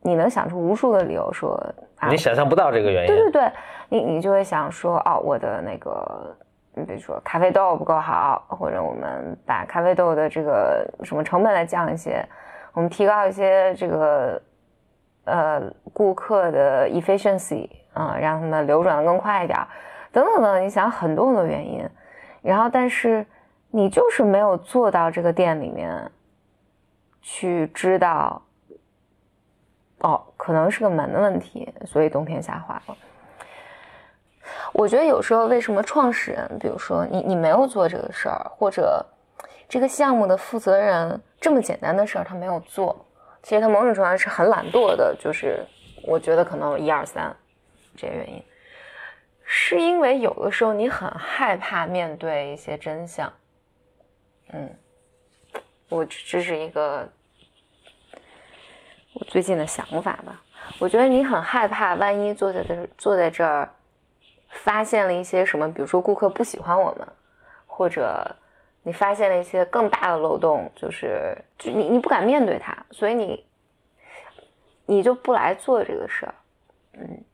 [0.00, 1.54] 你能想出无数的理由说
[1.98, 3.06] 啊，你想象不到这个原因。
[3.06, 3.52] 对对对，
[3.88, 6.36] 你你就会想说，哦，我的那个，
[6.74, 12.26] 你比如说咖啡豆不够好，或者我们把咖啡豆的这个什么成本来降一些，
[12.72, 14.42] 我们提高一些这个
[15.26, 19.68] 呃顾客的 efficiency 啊、让他们流转的更快一点儿，
[20.10, 21.88] 等等等，你想很多很多原因，
[22.42, 23.24] 然后但是
[23.70, 26.10] 你就是没有做到这个店里面，
[27.22, 28.42] 去知道，
[30.00, 32.96] 哦，可能是个门的问题，所以冬天下滑了。
[34.72, 39.04] 我觉得有时候为什么创始人，比如说你你没有做这个事儿，或者
[39.68, 43.06] 这个项目的负责人这么简单的事儿他没有做，
[43.42, 45.64] 其实他某种程度上是很懒惰的，就是
[46.04, 47.34] 我觉得可能一二三
[47.96, 48.42] 这些原因，
[49.44, 53.32] 是因为有的时候你很害怕面对一些真相，
[54.52, 54.76] 嗯，
[55.88, 57.08] 我这是一个
[59.12, 60.42] 我最近的想法吧，
[60.78, 63.68] 我觉得你很害怕，万一坐在这坐在这儿。
[64.54, 65.72] 发现了一些什么？
[65.72, 67.08] 比如说顾客不喜欢我们，
[67.66, 68.36] 或者
[68.82, 73.46] 你发现了一些更大的漏洞，就是就你你不敢面对它，所以你
[74.84, 76.34] 你就不来做这个事儿。
[76.98, 77.24] 嗯，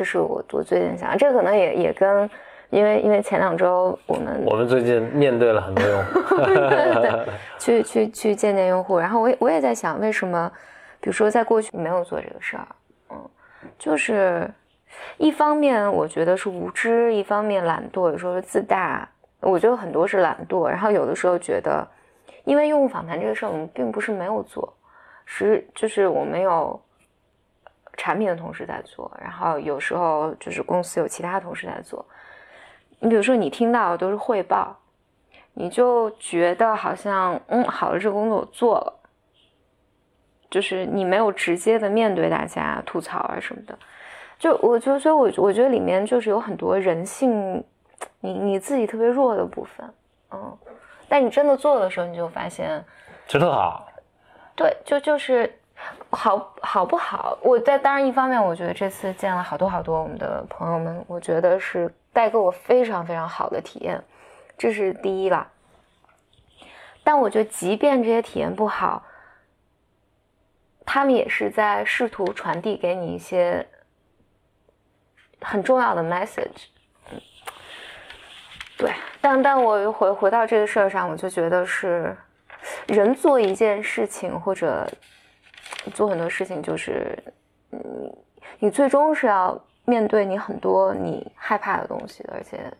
[0.00, 2.30] 这是我我最近想，这可能也也跟
[2.70, 7.26] 因为因为前两周我们我们最近面对了很多用户， 对对，
[7.58, 10.50] 去去去见见用户，然后我也我也在想，为什么
[11.02, 12.66] 比如说在过去没有做这个事儿？
[13.10, 13.30] 嗯，
[13.78, 14.50] 就是。
[15.18, 19.06] 一方面我觉得是无知，一方面懒惰，有时候是自大。
[19.40, 21.86] 我觉得很多是懒惰，然后有的时候觉得，
[22.44, 24.72] 因为用户访谈这个事儿，我们并不是没有做，
[25.26, 26.80] 是就是我们有
[28.00, 32.02] 产品的同事在做，然后有时候就是公司有其他同事在做。
[32.98, 34.74] 你比如说，你听到的都是汇报，
[35.52, 38.92] 你就觉得好像嗯，好了，这个工作我做了，
[40.48, 43.78] 就是你没有直接的面对大家吐槽啊什么的。
[44.38, 47.62] 就我觉得，所以，我我觉得里面就是有很多人性，
[48.20, 49.86] 你你自己特别弱的部分，
[50.30, 50.56] 嗯，
[51.06, 52.82] 但你真的做的时候，你就发现，
[53.26, 53.86] 真的好，
[54.56, 55.54] 对，就就是
[56.10, 57.38] 好好不好？
[57.42, 64.02] 我在当然一方面，我觉得这次见了好多好多我们的朋友们，我觉得是带给我非常非常好的体验，
[64.56, 65.46] 这是第一了。
[67.02, 69.02] 但我觉得，即便这些体验不好，
[70.84, 73.66] 他们也是在试图传递给你一些。
[75.42, 76.66] 很重要的 message，
[78.76, 82.14] 对，但但我又回回到这个事儿上，我就觉得是
[82.86, 84.86] 人做一件事情或者
[85.94, 87.16] 做很多事情，就是
[87.70, 88.18] 你
[88.58, 92.72] 你最终是要面对你很多你害怕的东西的，而且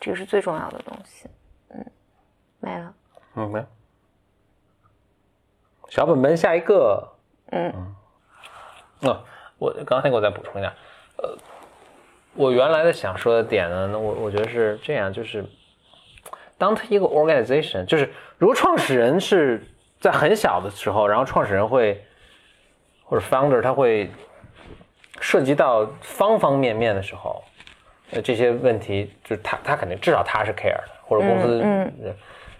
[0.00, 1.28] 这个是最重要的东西，
[1.70, 1.84] 嗯，
[2.60, 2.94] 没了，
[3.34, 3.66] 嗯，没了，
[5.88, 7.08] 小本本下一个，
[7.52, 7.72] 嗯，
[9.00, 9.24] 哦，
[9.58, 10.72] 我刚才给我再补充一下，
[11.18, 11.36] 呃。
[12.38, 15.42] 我原来的想说的点呢，那我我觉得是这样，就是
[16.58, 19.66] 当他一个 organization，就是如果创始人是
[20.06, 22.00] 在很小的时候，然后创始人会
[23.02, 24.08] 或者 founder 他会
[25.20, 27.42] 涉及到方方面面的时候，
[28.12, 31.92] 呃这些问题就是他他肯定至少他是 care 的，或者公司，嗯，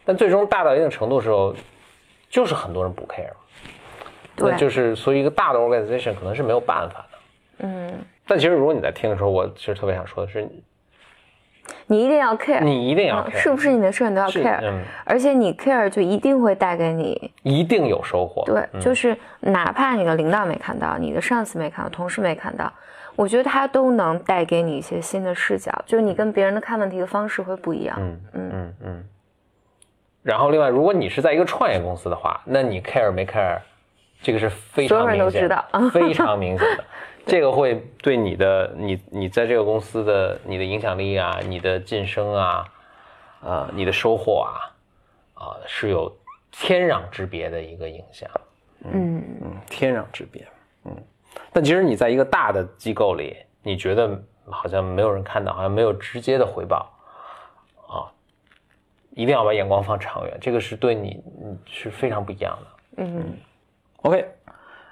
[0.05, 1.55] 但最终大到一定程度的时候，
[2.29, 3.31] 就是很多人不 care，
[4.35, 7.19] 那，就是所以一个大的 organization 可能是没有办法的，
[7.59, 8.05] 嗯。
[8.27, 10.49] 但其实，如果你在听的时候，我其实特别想说的是，
[11.87, 22.73] 你一定要 care，你一定要 care，是不是你的事你都要 care，嗯，而且你 care 就一定会带给你一定有收获，对，就是哪怕你的领导没看到，你的上司没看到，同事没看到，
[23.15, 28.51] 我觉得他都能带给你一些新的视角，就是你跟别人的看问题的方式会不一样，嗯嗯。
[28.53, 29.05] 嗯嗯。
[30.23, 33.59] 然后，另外，如果你是在一个创业公司的话，那你 care 没 care，
[34.21, 35.49] 这个是非常明显，
[35.93, 36.85] 非常明显的。
[37.27, 42.65] 这个会对你的你你在这个公司的你的影响力啊，你的晋升啊，
[43.41, 44.55] 呃，你的收获啊，
[45.35, 46.17] 啊，是有
[46.53, 48.31] 天壤之别的一个影响。
[48.85, 50.47] 嗯嗯，天壤之别。
[50.85, 50.97] 嗯，
[51.53, 54.09] 但其实你在一个大的机构里，你觉得
[54.49, 56.89] 好像没有人看到，好像没有直接的回报
[57.89, 58.07] 啊，
[59.11, 61.21] 一定要把眼光放长远，这个是对你
[61.65, 63.03] 是非常不一样的。
[63.03, 63.37] 嗯
[64.03, 64.25] ，OK，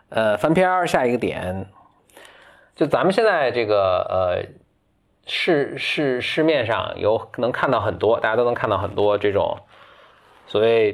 [0.08, 1.64] 呃，翻篇儿下一个点。
[2.74, 4.44] 就咱们现在这个呃
[5.26, 9.56] 市市市面上有能看到很多，大家都能看到很多这种
[10.46, 10.92] 所谓，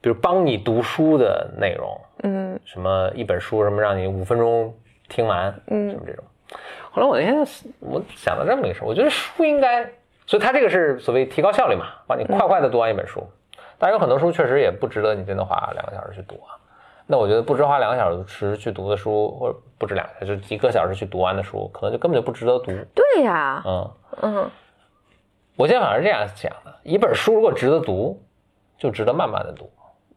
[0.00, 4.74] 比如帮你读书的内容，嗯，什么一本书什么让你五分钟
[5.08, 6.24] 听完，嗯，什么这种。
[6.90, 7.36] 后来我那天
[7.80, 9.84] 我想到这么一个事我觉得书应该，
[10.26, 13.26] 所以它这个是所谓提高效率嘛，帮你快快的读完一本书。
[13.76, 16.54] 但是有很多书确实也不值得你真的花两个小时去读啊。
[17.06, 22.72] 那我觉得不值花两个小时去读的书，或者不止两个，就一个小时去读完的书，可能就根本就不值得读。
[22.94, 23.90] 对呀，嗯
[24.22, 24.50] 嗯，
[25.56, 28.22] 我现在反而是这样想的：一本书如果值得读，
[28.78, 29.70] 就值得慢慢的读。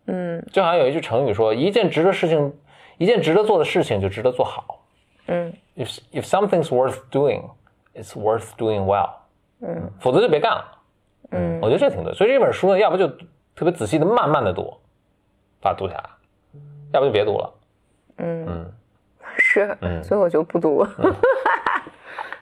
[0.05, 2.53] 嗯，就好像有一句成语说，一件值得事情，
[2.97, 4.85] 一件值得做的事情就值得做好。
[5.27, 7.43] 嗯，if if something's worth doing,
[7.93, 9.09] it's worth doing well。
[9.59, 10.77] 嗯，否则就别干了。
[11.31, 12.13] 嗯，我觉得这挺对。
[12.13, 13.09] 所以这本书呢，要不就
[13.53, 14.73] 特别仔细的慢慢的读，
[15.59, 16.09] 把它读下来，
[16.93, 17.53] 要不就别读了。
[18.17, 18.73] 嗯嗯，
[19.37, 20.85] 是，嗯所以我就不读。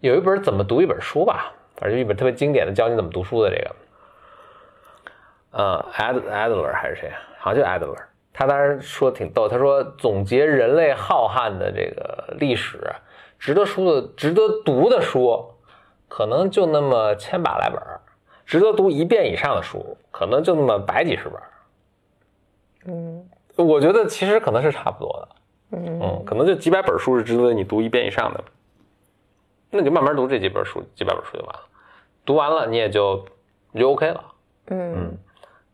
[0.02, 3.76] 有一本怎么读一本书吧，反正就一本特别经典的教你怎么读书的这个，
[5.52, 7.12] 呃，Ad Adler 还是谁？
[7.40, 8.00] 好像就 Adler。
[8.32, 12.94] 他当时说挺逗，他说总结人类浩瀚的这个历史，
[13.40, 15.54] 值得书的、值得读的书，
[16.10, 18.02] 可能就那么千把来本儿
[18.46, 21.52] 值得读一遍以上的书，可能就那么百几十本儿
[22.88, 25.36] 嗯我觉得其实可能是差不多的。
[25.78, 28.44] 嗯嗯，可能就几百本书是值得你读一遍以上的，
[29.72, 31.62] 那你就慢慢读这几本书，几百本书就完了。
[32.24, 33.26] 读完了你也就
[33.72, 34.24] 你就 OK 了。
[34.68, 35.18] 嗯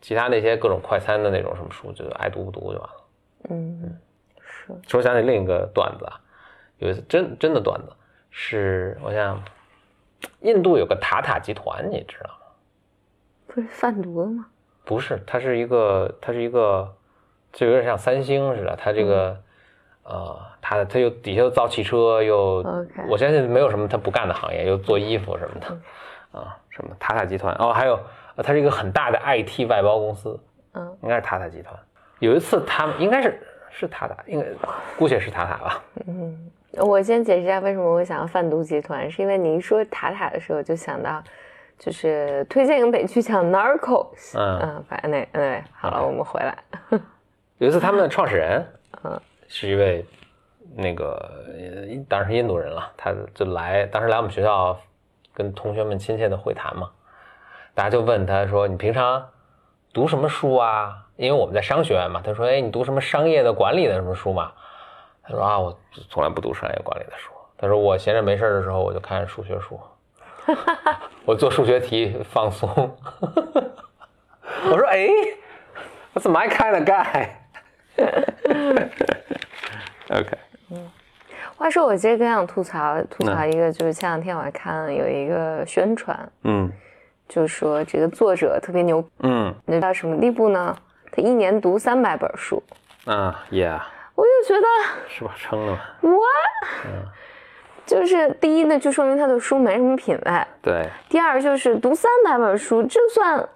[0.01, 3.03] 其他那些各种快餐的那种什么书，就爱读不读就完了。
[3.49, 3.99] 嗯，
[4.41, 6.19] 是，说想起另一个段子啊，
[6.79, 7.93] 有一次真真的段子，
[8.31, 9.39] 是我想
[10.39, 12.35] 印度有个塔塔集团，你知道吗？
[13.47, 14.47] 不是贩毒的吗？
[14.83, 16.91] 不是，它是一个，它是一个，
[17.53, 18.75] 就有点像三星似的。
[18.75, 19.37] 它这个，
[20.03, 22.63] 呃，它它又底下又造汽车，又
[23.09, 27.99] 我相信没有什么它不干的行业，又做衣服什么的，啊，什么塔塔集团哦，还有
[28.35, 30.39] 呃它是一个很大的 IT 外包公司，
[30.73, 31.73] 嗯应该是塔塔集团。
[32.19, 34.45] 有一次他们应该是是塔塔，应该
[34.97, 41.23] 姑且是塔塔吧，嗯，我先解释一下为什么我想要贩毒集团，是因为你一说塔塔的时候，就想到
[41.79, 44.33] 就是推荐一个美剧叫《Narcos》。
[44.37, 46.57] 嗯，嗯，反正那对，好了，我们回来。
[47.61, 48.67] 有一次他们的创始人，
[49.03, 50.03] 嗯是一位
[50.75, 51.11] 那个
[51.47, 54.75] 呃当然是印度人了，他就来，当时来我们学校
[55.31, 56.89] 跟同学们亲切的会谈嘛，
[57.75, 59.23] 大家就问他说：“你平常
[59.93, 64.51] 读什么书啊？”因为我们在商学院嘛，他说：“哎，你读什么商业的、管理的什么书嘛？”
[65.21, 69.79] 他说：“啊，我从来不读商业管理的书。”他说：“我闲着没事的时候，我就看数学书，
[71.25, 72.67] 我做数学题放松。”
[74.65, 75.09] 我说：“哎
[76.15, 77.29] ，That's my kind of guy。
[80.09, 80.37] ”OK，
[80.71, 80.89] 嗯
[81.55, 86.69] 话说，我其实更想吐槽吐槽一个，就是前两天我还看有一个宣传，嗯。
[87.29, 89.55] 就说这个作者特别牛，嗯。
[89.65, 90.75] 牛到什么地步呢？
[91.11, 92.61] 他一年读三百本书，
[93.05, 93.79] 啊，Yeah，
[94.15, 94.67] 我就觉得
[95.07, 95.33] 是吧？
[95.37, 95.79] 撑了嘛？
[96.01, 96.19] 我，
[97.85, 103.47] 就是第一呢，就说明他的书没什么品味；对，第二就是读三百本书，这算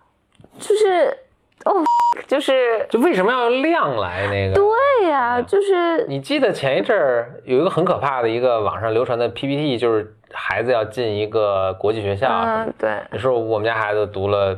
[0.60, 1.18] 就是
[1.70, 1.84] 哦，
[2.28, 4.56] 就是就为什么要用量来那个？
[4.56, 14.58] 对呀、就是你记得前一阵儿有一个很可怕的一个网上流传的 PPT，就是孩子要进一个国际学校，嗯，对，你说我们家孩子读了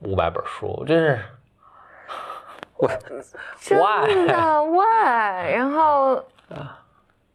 [0.00, 1.18] 五百本书，真是
[2.76, 2.88] 我
[3.60, 5.52] 真 why 的 why？
[5.52, 6.22] 然后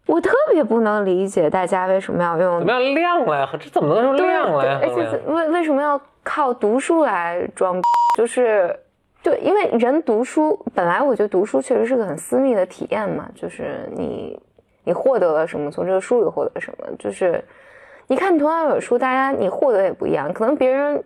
[0.06, 3.50] 我特别不能理解大家为什么要用怎么样量来？
[3.60, 5.18] 这怎么能用对量来对而且？
[5.26, 7.82] 为为什么要靠读书来装？
[8.16, 8.78] 就是
[9.22, 14.40] 对，因为人读书本来我觉得读书确实是个很私密的体验嘛，就是你
[14.84, 17.44] 你获得了什么，从这个书里获得了什么，就是
[18.08, 21.04] 你看同样一本书，大家你获得也不一样，可能别人。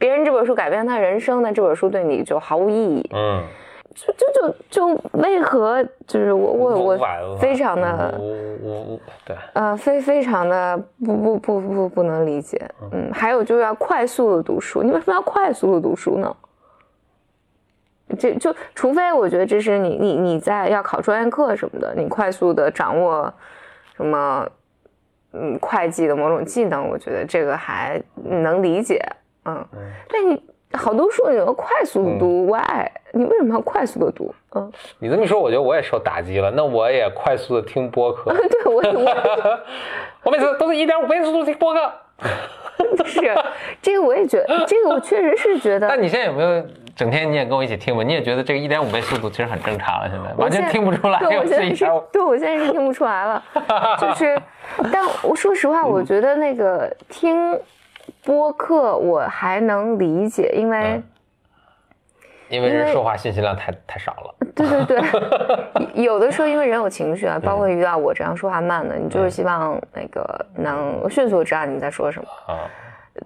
[0.00, 3.10] 别人这本书改变他人生，那这本书对你就毫无意义。
[3.12, 3.42] 嗯，
[3.94, 8.24] 就就就就为何就是我我我非常的无
[8.62, 12.60] 无无对，呃，非非常的不不不不不能理解，
[12.92, 16.36] 嗯，还有就是要快速的读书，你为什么要快速的读书呢？
[18.18, 23.32] 这就除非我觉得这是你你你在要考专业课什么的，你快速的掌握
[23.96, 24.48] 什么
[25.32, 29.04] 嗯会计的某种技能，我觉得这个还能理解，
[29.44, 29.62] 嗯，
[30.08, 32.88] 但你好多书你要快速的读，why？
[33.18, 34.32] 你为什么要快速的读？
[34.54, 36.50] 嗯，你这么一说，我觉得我也受打击了。
[36.50, 39.58] 那我也快速的听播客，对我我
[40.24, 41.92] 我每次都是一点五倍速度听播客。
[43.04, 43.20] 是
[43.82, 45.96] 这个我也觉得，这个我确实是觉得 那。
[45.96, 46.64] 你现在有没有
[46.94, 48.02] 整天你也跟我一起听吧？
[48.02, 53.42] 你也觉得这个一点五倍速度其实很正常了，现在完全听不出来对，我现在是对我现在是听不出来了。
[54.00, 54.40] 就是，
[54.92, 57.58] 但我说实话，我觉得那个听
[58.24, 61.02] 播客我还能理解，因为嗯
[62.48, 64.34] 因为人说话信息量太太少了。
[64.54, 65.00] 对对对，
[66.02, 72.28] 有的时候因为人有情绪啊，包括遇到我这样说话慢的，你就是希望那个能迅速知道你在说什么。
[72.46, 72.66] 啊，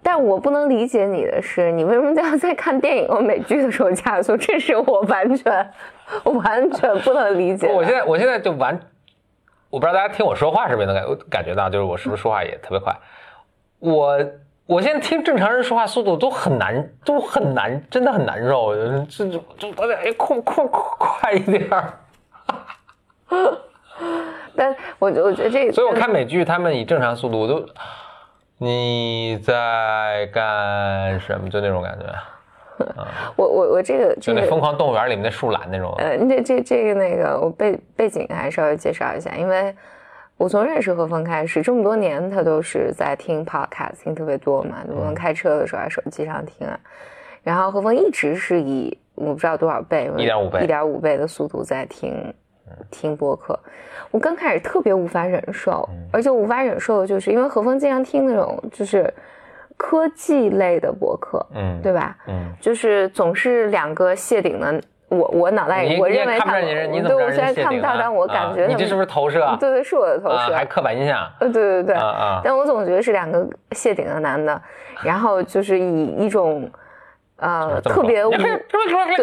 [0.03, 4.37] 但我不能理解你的是，你为什么要在看电影或美剧的时候加速？
[4.37, 5.71] 这是我完全
[6.25, 7.73] 完全不能理解的。
[7.77, 8.79] 我现在我现在就完，
[9.71, 12.95] 我不知道大家听我说话是不是能感感觉到，就是我是不是说话也特别快。
[13.79, 14.19] 我
[14.67, 18.75] 我现在听正常人说话速度都很难，都很难，真的很难受。
[19.07, 21.69] 这就就我得哎快快快快一点。
[24.55, 27.67] 但我我觉得这，所以我看美剧，他们以正常速度，我都
[28.59, 31.49] 你在干什么？
[31.49, 32.07] 就那种感觉。
[33.37, 35.95] 我我我这个就那《疯狂动物园》里面的树懒那种。
[35.99, 39.75] 呃，这这这个那个，我背背景还稍微介绍一下，因为
[40.43, 46.77] 我从认识何峰开始，这么多年他都是在听 podcast，听特别多嘛，我们开车的时候，还手机上听啊。
[47.45, 52.35] 然后何峰一直是以我不知道多少倍，一点五倍，一点五倍的速度在听
[52.91, 53.57] 听播客。
[54.11, 59.15] 我刚开始特别无法忍受，而且无法忍受的就是因为何峰经常听那种就是
[59.77, 62.19] 科技类的博客，嗯，对吧？
[62.27, 64.83] 嗯，就是总是两个谢顶的，
[65.13, 66.63] 我我脑袋里我认为他们，
[67.03, 69.57] 对，我现在看不到，但我感觉你这是不是投射？
[69.61, 71.29] 对对，是我的投射，还刻板印象。
[71.41, 71.97] 呃，对对对，
[72.43, 74.61] 但我总觉得是两个谢顶的男的，
[75.03, 76.71] 然后就是以一种
[77.37, 79.17] 呃特别无对特别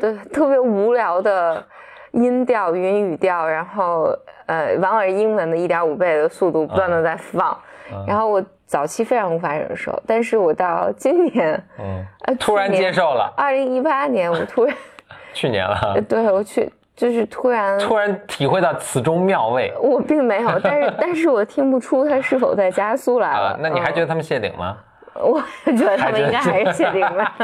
[0.00, 1.64] 对特别无聊的。
[2.12, 4.12] 音调、云语调，然后
[4.46, 7.56] 呃，往往是英文的一点五倍的速度不断的在放，
[8.04, 12.06] 然后我早期非常无法忍受，但是我到今年，嗯，
[12.38, 13.34] 突然接受了。
[13.36, 14.76] 二零一八年，我突然，
[15.34, 19.72] 去年了，对我去就是突然突然体会到此中妙味。
[19.82, 23.58] 我并没有，但是 但是我听不出它是否在加速来了。
[23.60, 24.78] 那你还觉得他们谢顶吗？
[25.14, 27.34] 我觉得他们应该还是谢顶吧。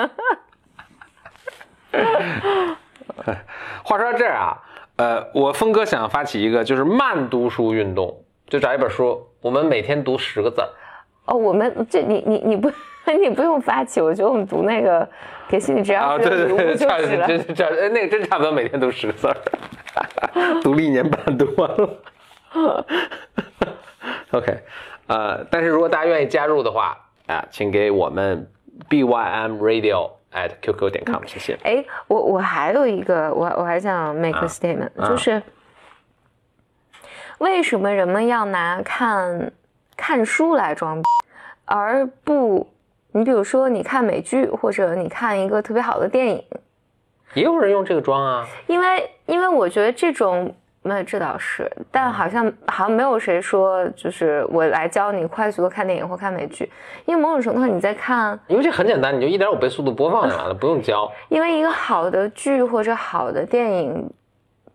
[3.83, 4.57] 话说到这儿啊，
[4.95, 8.17] 呃，我峰哥想发起一个就是慢读书运动，
[8.47, 10.69] 就找一本书，我们每天读十个字儿。
[11.27, 12.71] 哦，我们这你你你不
[13.21, 15.09] 你不用发起，我觉得我们读那个
[15.49, 17.27] 给心理治疗师读就是了。
[17.27, 19.37] 这这那个真差不多每天读十个字儿，
[20.63, 22.85] 读了一年半读完了。
[24.33, 24.59] OK，
[25.07, 26.97] 呃，但是如果大家愿意加入的话
[27.27, 28.51] 啊，请给我们
[28.89, 30.17] BYM Radio。
[30.33, 31.59] at qq 点 com，谢谢。
[31.63, 35.43] 哎，我我还有一个，我我还想 make a statement，就是
[37.39, 39.51] 为什么人们要拿看
[39.97, 41.09] 看书来装逼，
[41.65, 42.67] 而不
[43.13, 46.45] 你比如说你看美剧或者你看一个特别好的电影，
[47.35, 48.47] 也有人用这个装啊。
[48.67, 50.55] 因为因为我觉得这种。
[50.89, 56.71] 那这倒是，但好像好像没有谁说，就是我来教你快速的看电影或看美剧，
[57.07, 61.11] 因为某种程度上你在看，因为这很简单，你就一点五倍速度播放就完了，不用教。
[61.29, 64.09] 因为一个好的剧或者好的电影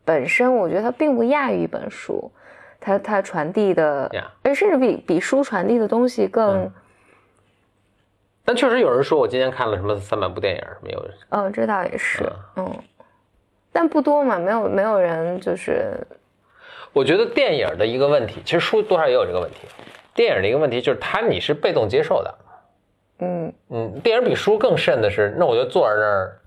[0.03, 2.29] 本身，我觉得它并不亚于一本书，
[2.81, 4.11] 它它传递的，
[4.43, 6.69] 哎，甚至比比书传递的东西更。
[8.43, 11.07] 但确实有人说我今天看了什么三百部电影，没有？
[11.29, 12.75] 嗯，这倒也是，嗯。
[13.71, 15.95] 但不多嘛，没有没有人就是。
[16.91, 19.59] 我觉得电影的一个问题，其实书多少也有这个问题。
[20.13, 22.35] 电影的一个问题就是它你是被动接受的。
[23.19, 26.37] 嗯嗯，电影比书更甚的是，那我就坐在那儿，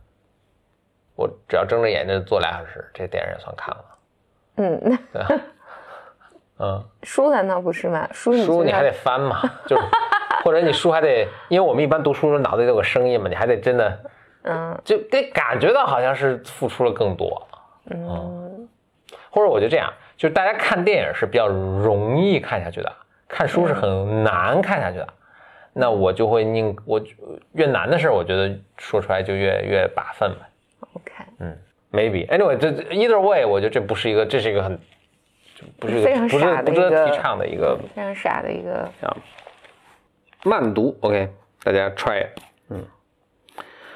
[1.15, 3.85] 我只要睁着眼睛坐俩小时，这电影也算看了。
[4.57, 5.39] 嗯，对。
[6.65, 8.09] 嗯，书难道不是吗？
[8.13, 9.83] 书书你还得翻嘛，就是
[10.43, 14.01] 或者你书还得，因为我们一般读书时候脑子里有个声音嘛，你还得真的。
[14.47, 17.47] 嗯，就得感觉到好像是付出了更多，
[17.91, 18.69] 嗯，
[19.31, 22.93] 或者我就这样，就是大家看电影是比较容易看下去的，
[23.27, 25.09] 看书是很难看下去的，
[25.73, 27.01] 那我就会宁我
[27.53, 30.89] 越难的事我觉得说出来就越越把分呗。
[30.93, 31.57] OK，嗯
[31.91, 34.79] ，Maybe，Anyway，这 Either way，我觉得这不是一个，这是一个很
[35.79, 38.91] 不是非常傻的一个提倡的一个非常傻的一个
[40.43, 40.97] 慢读。
[41.01, 41.31] OK，
[41.63, 42.27] 大家 try，
[42.69, 42.85] 嗯。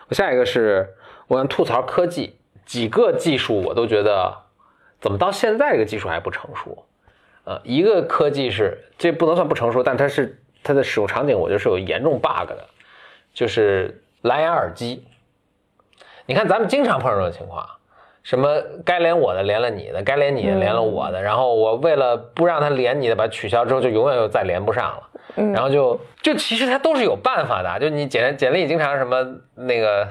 [0.08, 0.94] 我下一个是
[1.26, 4.34] 我想吐槽科技，几个技术我都觉得
[5.00, 6.84] 怎么到现在这个技术还不成熟？
[7.44, 12.68] 呃，一个科技是这不能算不成熟，但它是它的使用场景我觉得是有严重 bug 的，
[13.32, 15.06] 就是蓝牙耳机。
[16.26, 17.66] 你看咱们经常碰到这种情况，
[18.28, 25.02] 什么该连我的连了你的，该连你的连了我的，然后我为了不让他连你的，把它取消之后就永远又再连不上了。
[25.54, 30.06] 然后就就其实他都是有办法的，就你简简历经常什么那个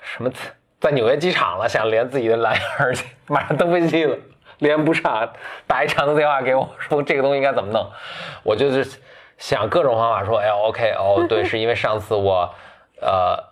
[0.00, 0.30] 什么
[0.78, 4.16] 在纽约机场了，想连自己的蓝牙耳机， 马上登飞机了，
[4.60, 5.28] 连不上，
[5.66, 7.84] 打一长途电话给我 说这个东西应该怎么弄，
[8.44, 8.96] 我就是
[9.38, 12.48] 想各种方法说，哎，OK，哦，对，是因为上次我
[13.00, 13.49] 呃。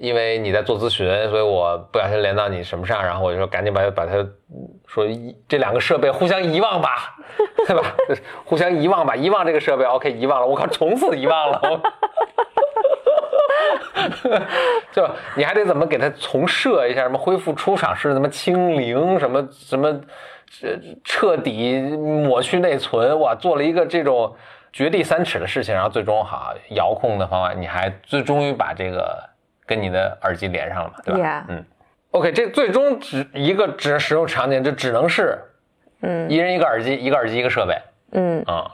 [0.00, 4.14] 因为你在做咨询，所以我不小心连到你什么上，然后我就说赶紧把把它
[4.86, 5.06] 说
[5.48, 7.14] 这两个设备互相遗忘吧，
[7.66, 7.94] 对吧？
[8.44, 10.46] 互相遗忘吧，遗忘这个设备，OK，遗忘了。
[10.46, 11.80] 我靠，从此遗忘了，
[14.90, 20.00] 就你还得怎么给它重设一下，什么恢复出厂是什么清零，什么什么
[20.50, 20.68] 彻
[21.04, 24.34] 彻底抹去内存，哇，做了一个这种
[24.72, 29.33] 掘地三尺的事情，然后最终好遥控的方法，你还最终于把这个。
[29.66, 31.44] 跟你的耳机连上了嘛，对吧？
[31.48, 31.64] 嗯
[32.10, 35.38] ，OK，这最终只一个只使用场景，就只能是，
[36.02, 37.76] 嗯，一人一个耳机，一个耳机一个设备，
[38.12, 38.42] 嗯。
[38.46, 38.70] 啊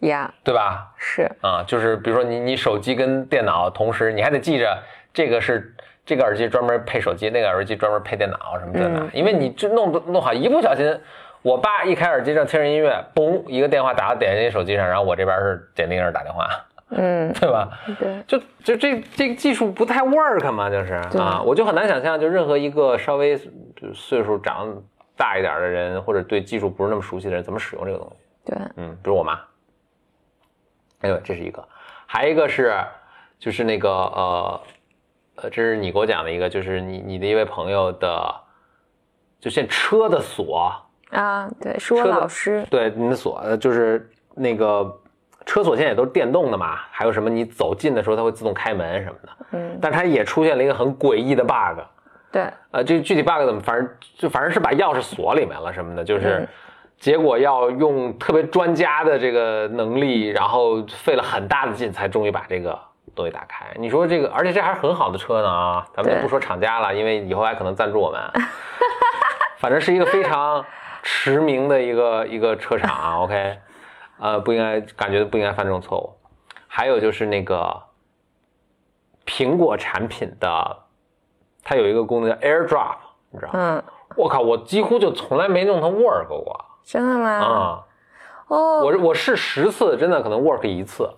[0.00, 0.92] ，Yeah，对吧？
[0.96, 1.30] 是。
[1.40, 4.78] 啊，就是比如说你你手机跟电脑同时，你还得记着
[5.12, 11.00] 这个是这个耳机专门配手机，那个耳机专门配电脑什么的因为你这弄弄好，一不小心，
[11.42, 16.48] 我爸一开耳机正听着音乐，嘣，一个电话打到点进手机上，然后我这边是点那个人打电话，
[16.90, 17.68] 嗯，对吧？
[17.98, 23.36] 对，就就这这个技术不太 work 嘛，就是啊，我就很难想象，就任何一个稍微
[23.92, 24.82] 岁数长
[25.16, 28.52] 大一点的人，或者对技术不是那么熟悉的人，怎么使用这个东西？
[28.52, 29.40] 对，嗯，比如我妈。
[31.00, 31.62] 哎呦，这是一个，
[32.06, 32.74] 还一个是，
[33.38, 34.60] 就是那个呃
[35.42, 38.34] 呃，这是你给我讲的一个，就是你你的一位朋友的，
[39.40, 40.72] 就现车的锁，
[41.10, 45.00] 啊，对，是我车老师，对，你的锁呃就是那个
[45.46, 51.80] 车锁现在也都是电动的嘛，还有什么你走近的时候它会自动开门什么的，嗯，但它也出现了一个很诡异的 bug，
[52.30, 53.88] 对，呃，这个具体 bug 怎么，反正
[54.18, 56.48] 就反正是把钥匙锁里面了什么的，就是嗯。
[56.98, 62.78] 结果要用特别专家的这个能力，然后费了很大的劲才终于把这个
[63.14, 63.66] 东西打开。
[63.76, 68.18] 你说这个，而且这还是很好的车呢啊，咱们就不说厂家了，因为以后还可能赞助我们。
[69.60, 70.64] 反正是一个非常
[71.02, 73.58] 驰名的一个一个车厂啊，OK，
[74.18, 76.12] 呃，不应该感觉不应该犯这种错误。
[76.66, 77.82] 还有就是那个
[79.24, 80.76] 苹果产品的，
[81.62, 82.96] 它有一个功能叫 AirDrop，
[83.30, 83.58] 你知道吗？
[83.58, 83.82] 嗯，
[84.16, 87.30] 我靠，我几乎就从来没弄它 work 过真的吗？
[87.30, 87.84] 啊！
[88.48, 91.10] 哦，我我试十次，真的可能 work 一次，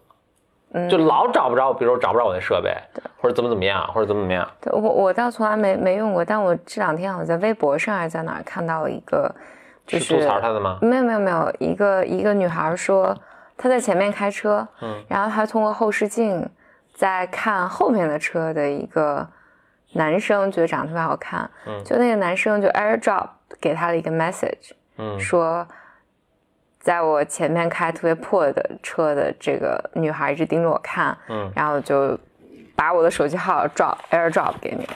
[0.72, 2.74] 嗯就老找不着，比如说找不着我那设备，
[3.20, 4.49] 或者怎么怎么样，或者怎么怎么样。
[4.61, 9.34] 对我我倒从来没没用过，但我这两天好像在微博上还是在哪儿看到了一个，
[9.89, 10.78] 就是吐槽他的吗？
[10.80, 13.16] 没有没有没有，一个一个女孩说
[13.57, 16.49] 她在前面开车，嗯，然后她通过后视镜
[16.95, 19.26] 在看后面的车的一个
[19.95, 23.26] 男生，觉得长得特别好看，嗯就那个男生就 AirDrop
[23.61, 25.66] 给她了一个 message，嗯说。
[26.80, 32.18] 在我前面开特别破的车的这个女孩一直盯着我看，嗯然后就
[32.74, 34.89] 把我的手机号 drop AirDrop 给你，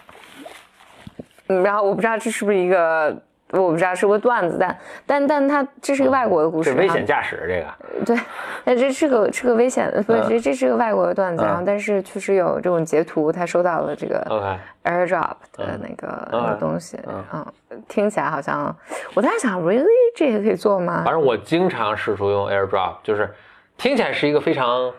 [1.49, 3.15] 嗯，然后我不知道这是不是一个，
[3.61, 8.19] 我不知道是不是段子，但但但它这是个外国的故事，然后这危险驾驶这个，对，
[8.65, 17.25] 那这是个是个危险的，不是嗯这这是个外国的段子，嗯然后但是确实有这种截图，他收到了这个 OK，AirDrop 的那个那个嗯东西，嗯
[17.71, 18.75] 嗯，听起来好像
[19.15, 19.85] 我在想，really
[20.17, 21.13] 这也可以做吗反？
[21.13, 23.31] 正我经常试图用 AirDrop，就是
[23.77, 24.91] 听起来是一个非常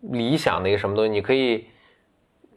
[0.00, 1.66] 理想的一个什么东西，你可以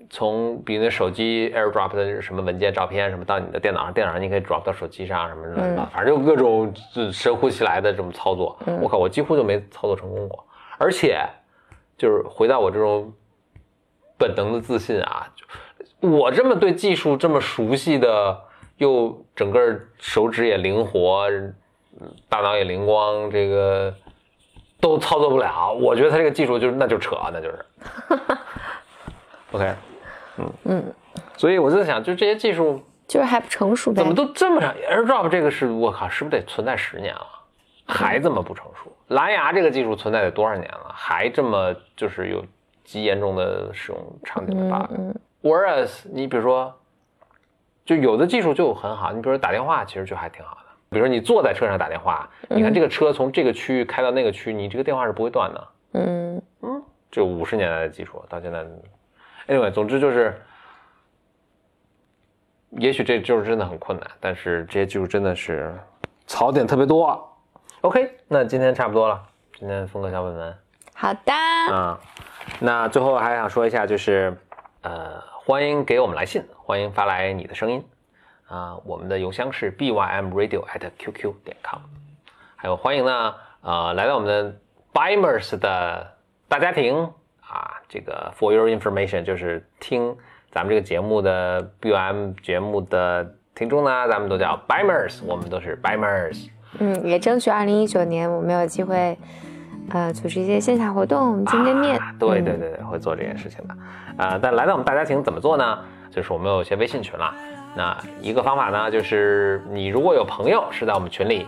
[0.09, 8.57] 从比如那手机 AirDrop 的什么文件、照片什么到你的电脑上，电脑上你可以 drop 到手机上什么的，嗯反正就各种就神乎其来的这种操作。
[8.65, 10.45] 嗯我靠，我几乎就没操作成功过，
[10.77, 11.19] 而且
[11.97, 13.11] 就是回到我这种
[14.17, 15.27] 本能的自信啊，
[15.99, 18.39] 我这么对技术这么熟悉的，
[18.77, 21.27] 又整个手指也灵活，
[22.29, 23.93] 大脑也灵光，这个
[24.79, 25.73] 都操作不了。
[25.73, 27.65] 我觉得他这个技术就是那就扯，那就是。
[29.53, 29.73] OK，
[30.37, 30.93] 嗯嗯，
[31.35, 34.13] 所以我就在想，就这些技术就是还不成熟呗怎么。
[34.13, 37.27] 都这么长？AirDrop 这个是我靠，是不是得存在十年了？
[37.85, 38.91] 还这么不成熟？
[39.07, 40.91] 蓝牙这个技术存在得多少年了？
[40.93, 42.43] 还这么就是有
[42.83, 46.73] 极严重的使用场景的 bug？、嗯 Whereas 你比如说，
[47.85, 50.61] 就有的技术就很好，你比如说打电话，其实就还挺好的。
[50.89, 55.67] 比如说你坐在车上打电话，你看这个车从这个区域开到那个区，你这个电话是不会断的。
[55.93, 56.41] 嗯
[57.09, 58.65] 这五十年代的技术到现在
[59.47, 60.39] ，anyway，总之就是，
[62.71, 65.77] 也许这就是真的很困难，但是这些技术真的是
[66.25, 67.27] 槽点特别多。
[67.81, 69.23] OK，那今天差不多了，
[69.57, 70.57] 今天峰哥小本本。
[70.93, 71.33] 好的，
[71.71, 71.99] 啊，
[72.59, 74.35] 那最后还想说一下，就是
[74.81, 77.85] 呃，欢迎给我们来信，欢迎发来你的声音
[78.47, 81.81] 啊，我们的邮箱是 bymradio at qq 点 com，
[82.55, 84.59] 还有欢迎呢，呃，来到我们的
[84.91, 86.17] Bymers 的
[86.47, 87.13] 大家庭
[87.57, 90.15] 啊，这个 for your information 就是听
[90.51, 96.49] 咱们这个节目的 BUM 节目的听众呢，咱们都叫 Bimers，我们都是 Bimers。
[96.79, 99.17] 嗯，也争取二零一九年我们有机会，
[99.89, 101.97] 呃，组织一些线下活动，见见面。
[101.97, 103.75] 啊对对嗯对对，会做这件事情的。
[104.23, 105.79] 啊，但来到我们大家庭怎么做呢？
[106.11, 107.33] 就是我们有一些微信群了。
[107.75, 111.47] 那一个方法呢，就是你如果有朋友是在我们群里，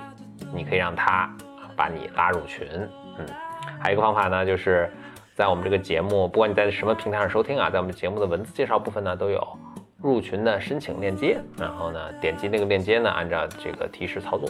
[0.53, 1.29] 你可以让他
[1.75, 2.67] 把你拉入群。
[3.19, 3.25] 嗯，
[3.79, 4.89] 还有一个方法呢，就是
[5.39, 9.41] 在我们这个节目，不管你在什么平台上收听啊，在我们节目的文字介绍部分呢，都有
[9.95, 11.39] 入群的申请链接。
[11.57, 14.49] 然后呢，点击那个链接呢，按照这个提示操作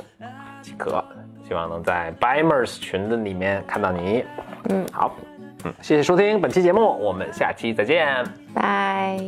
[0.64, 1.06] 即可。
[1.48, 4.26] 希望能在 Bimers 群的里面看到你。
[4.70, 5.16] 嗯，好，
[5.64, 8.26] 嗯，谢谢收听本期节目，我们下期再见。
[8.52, 9.20] 拜。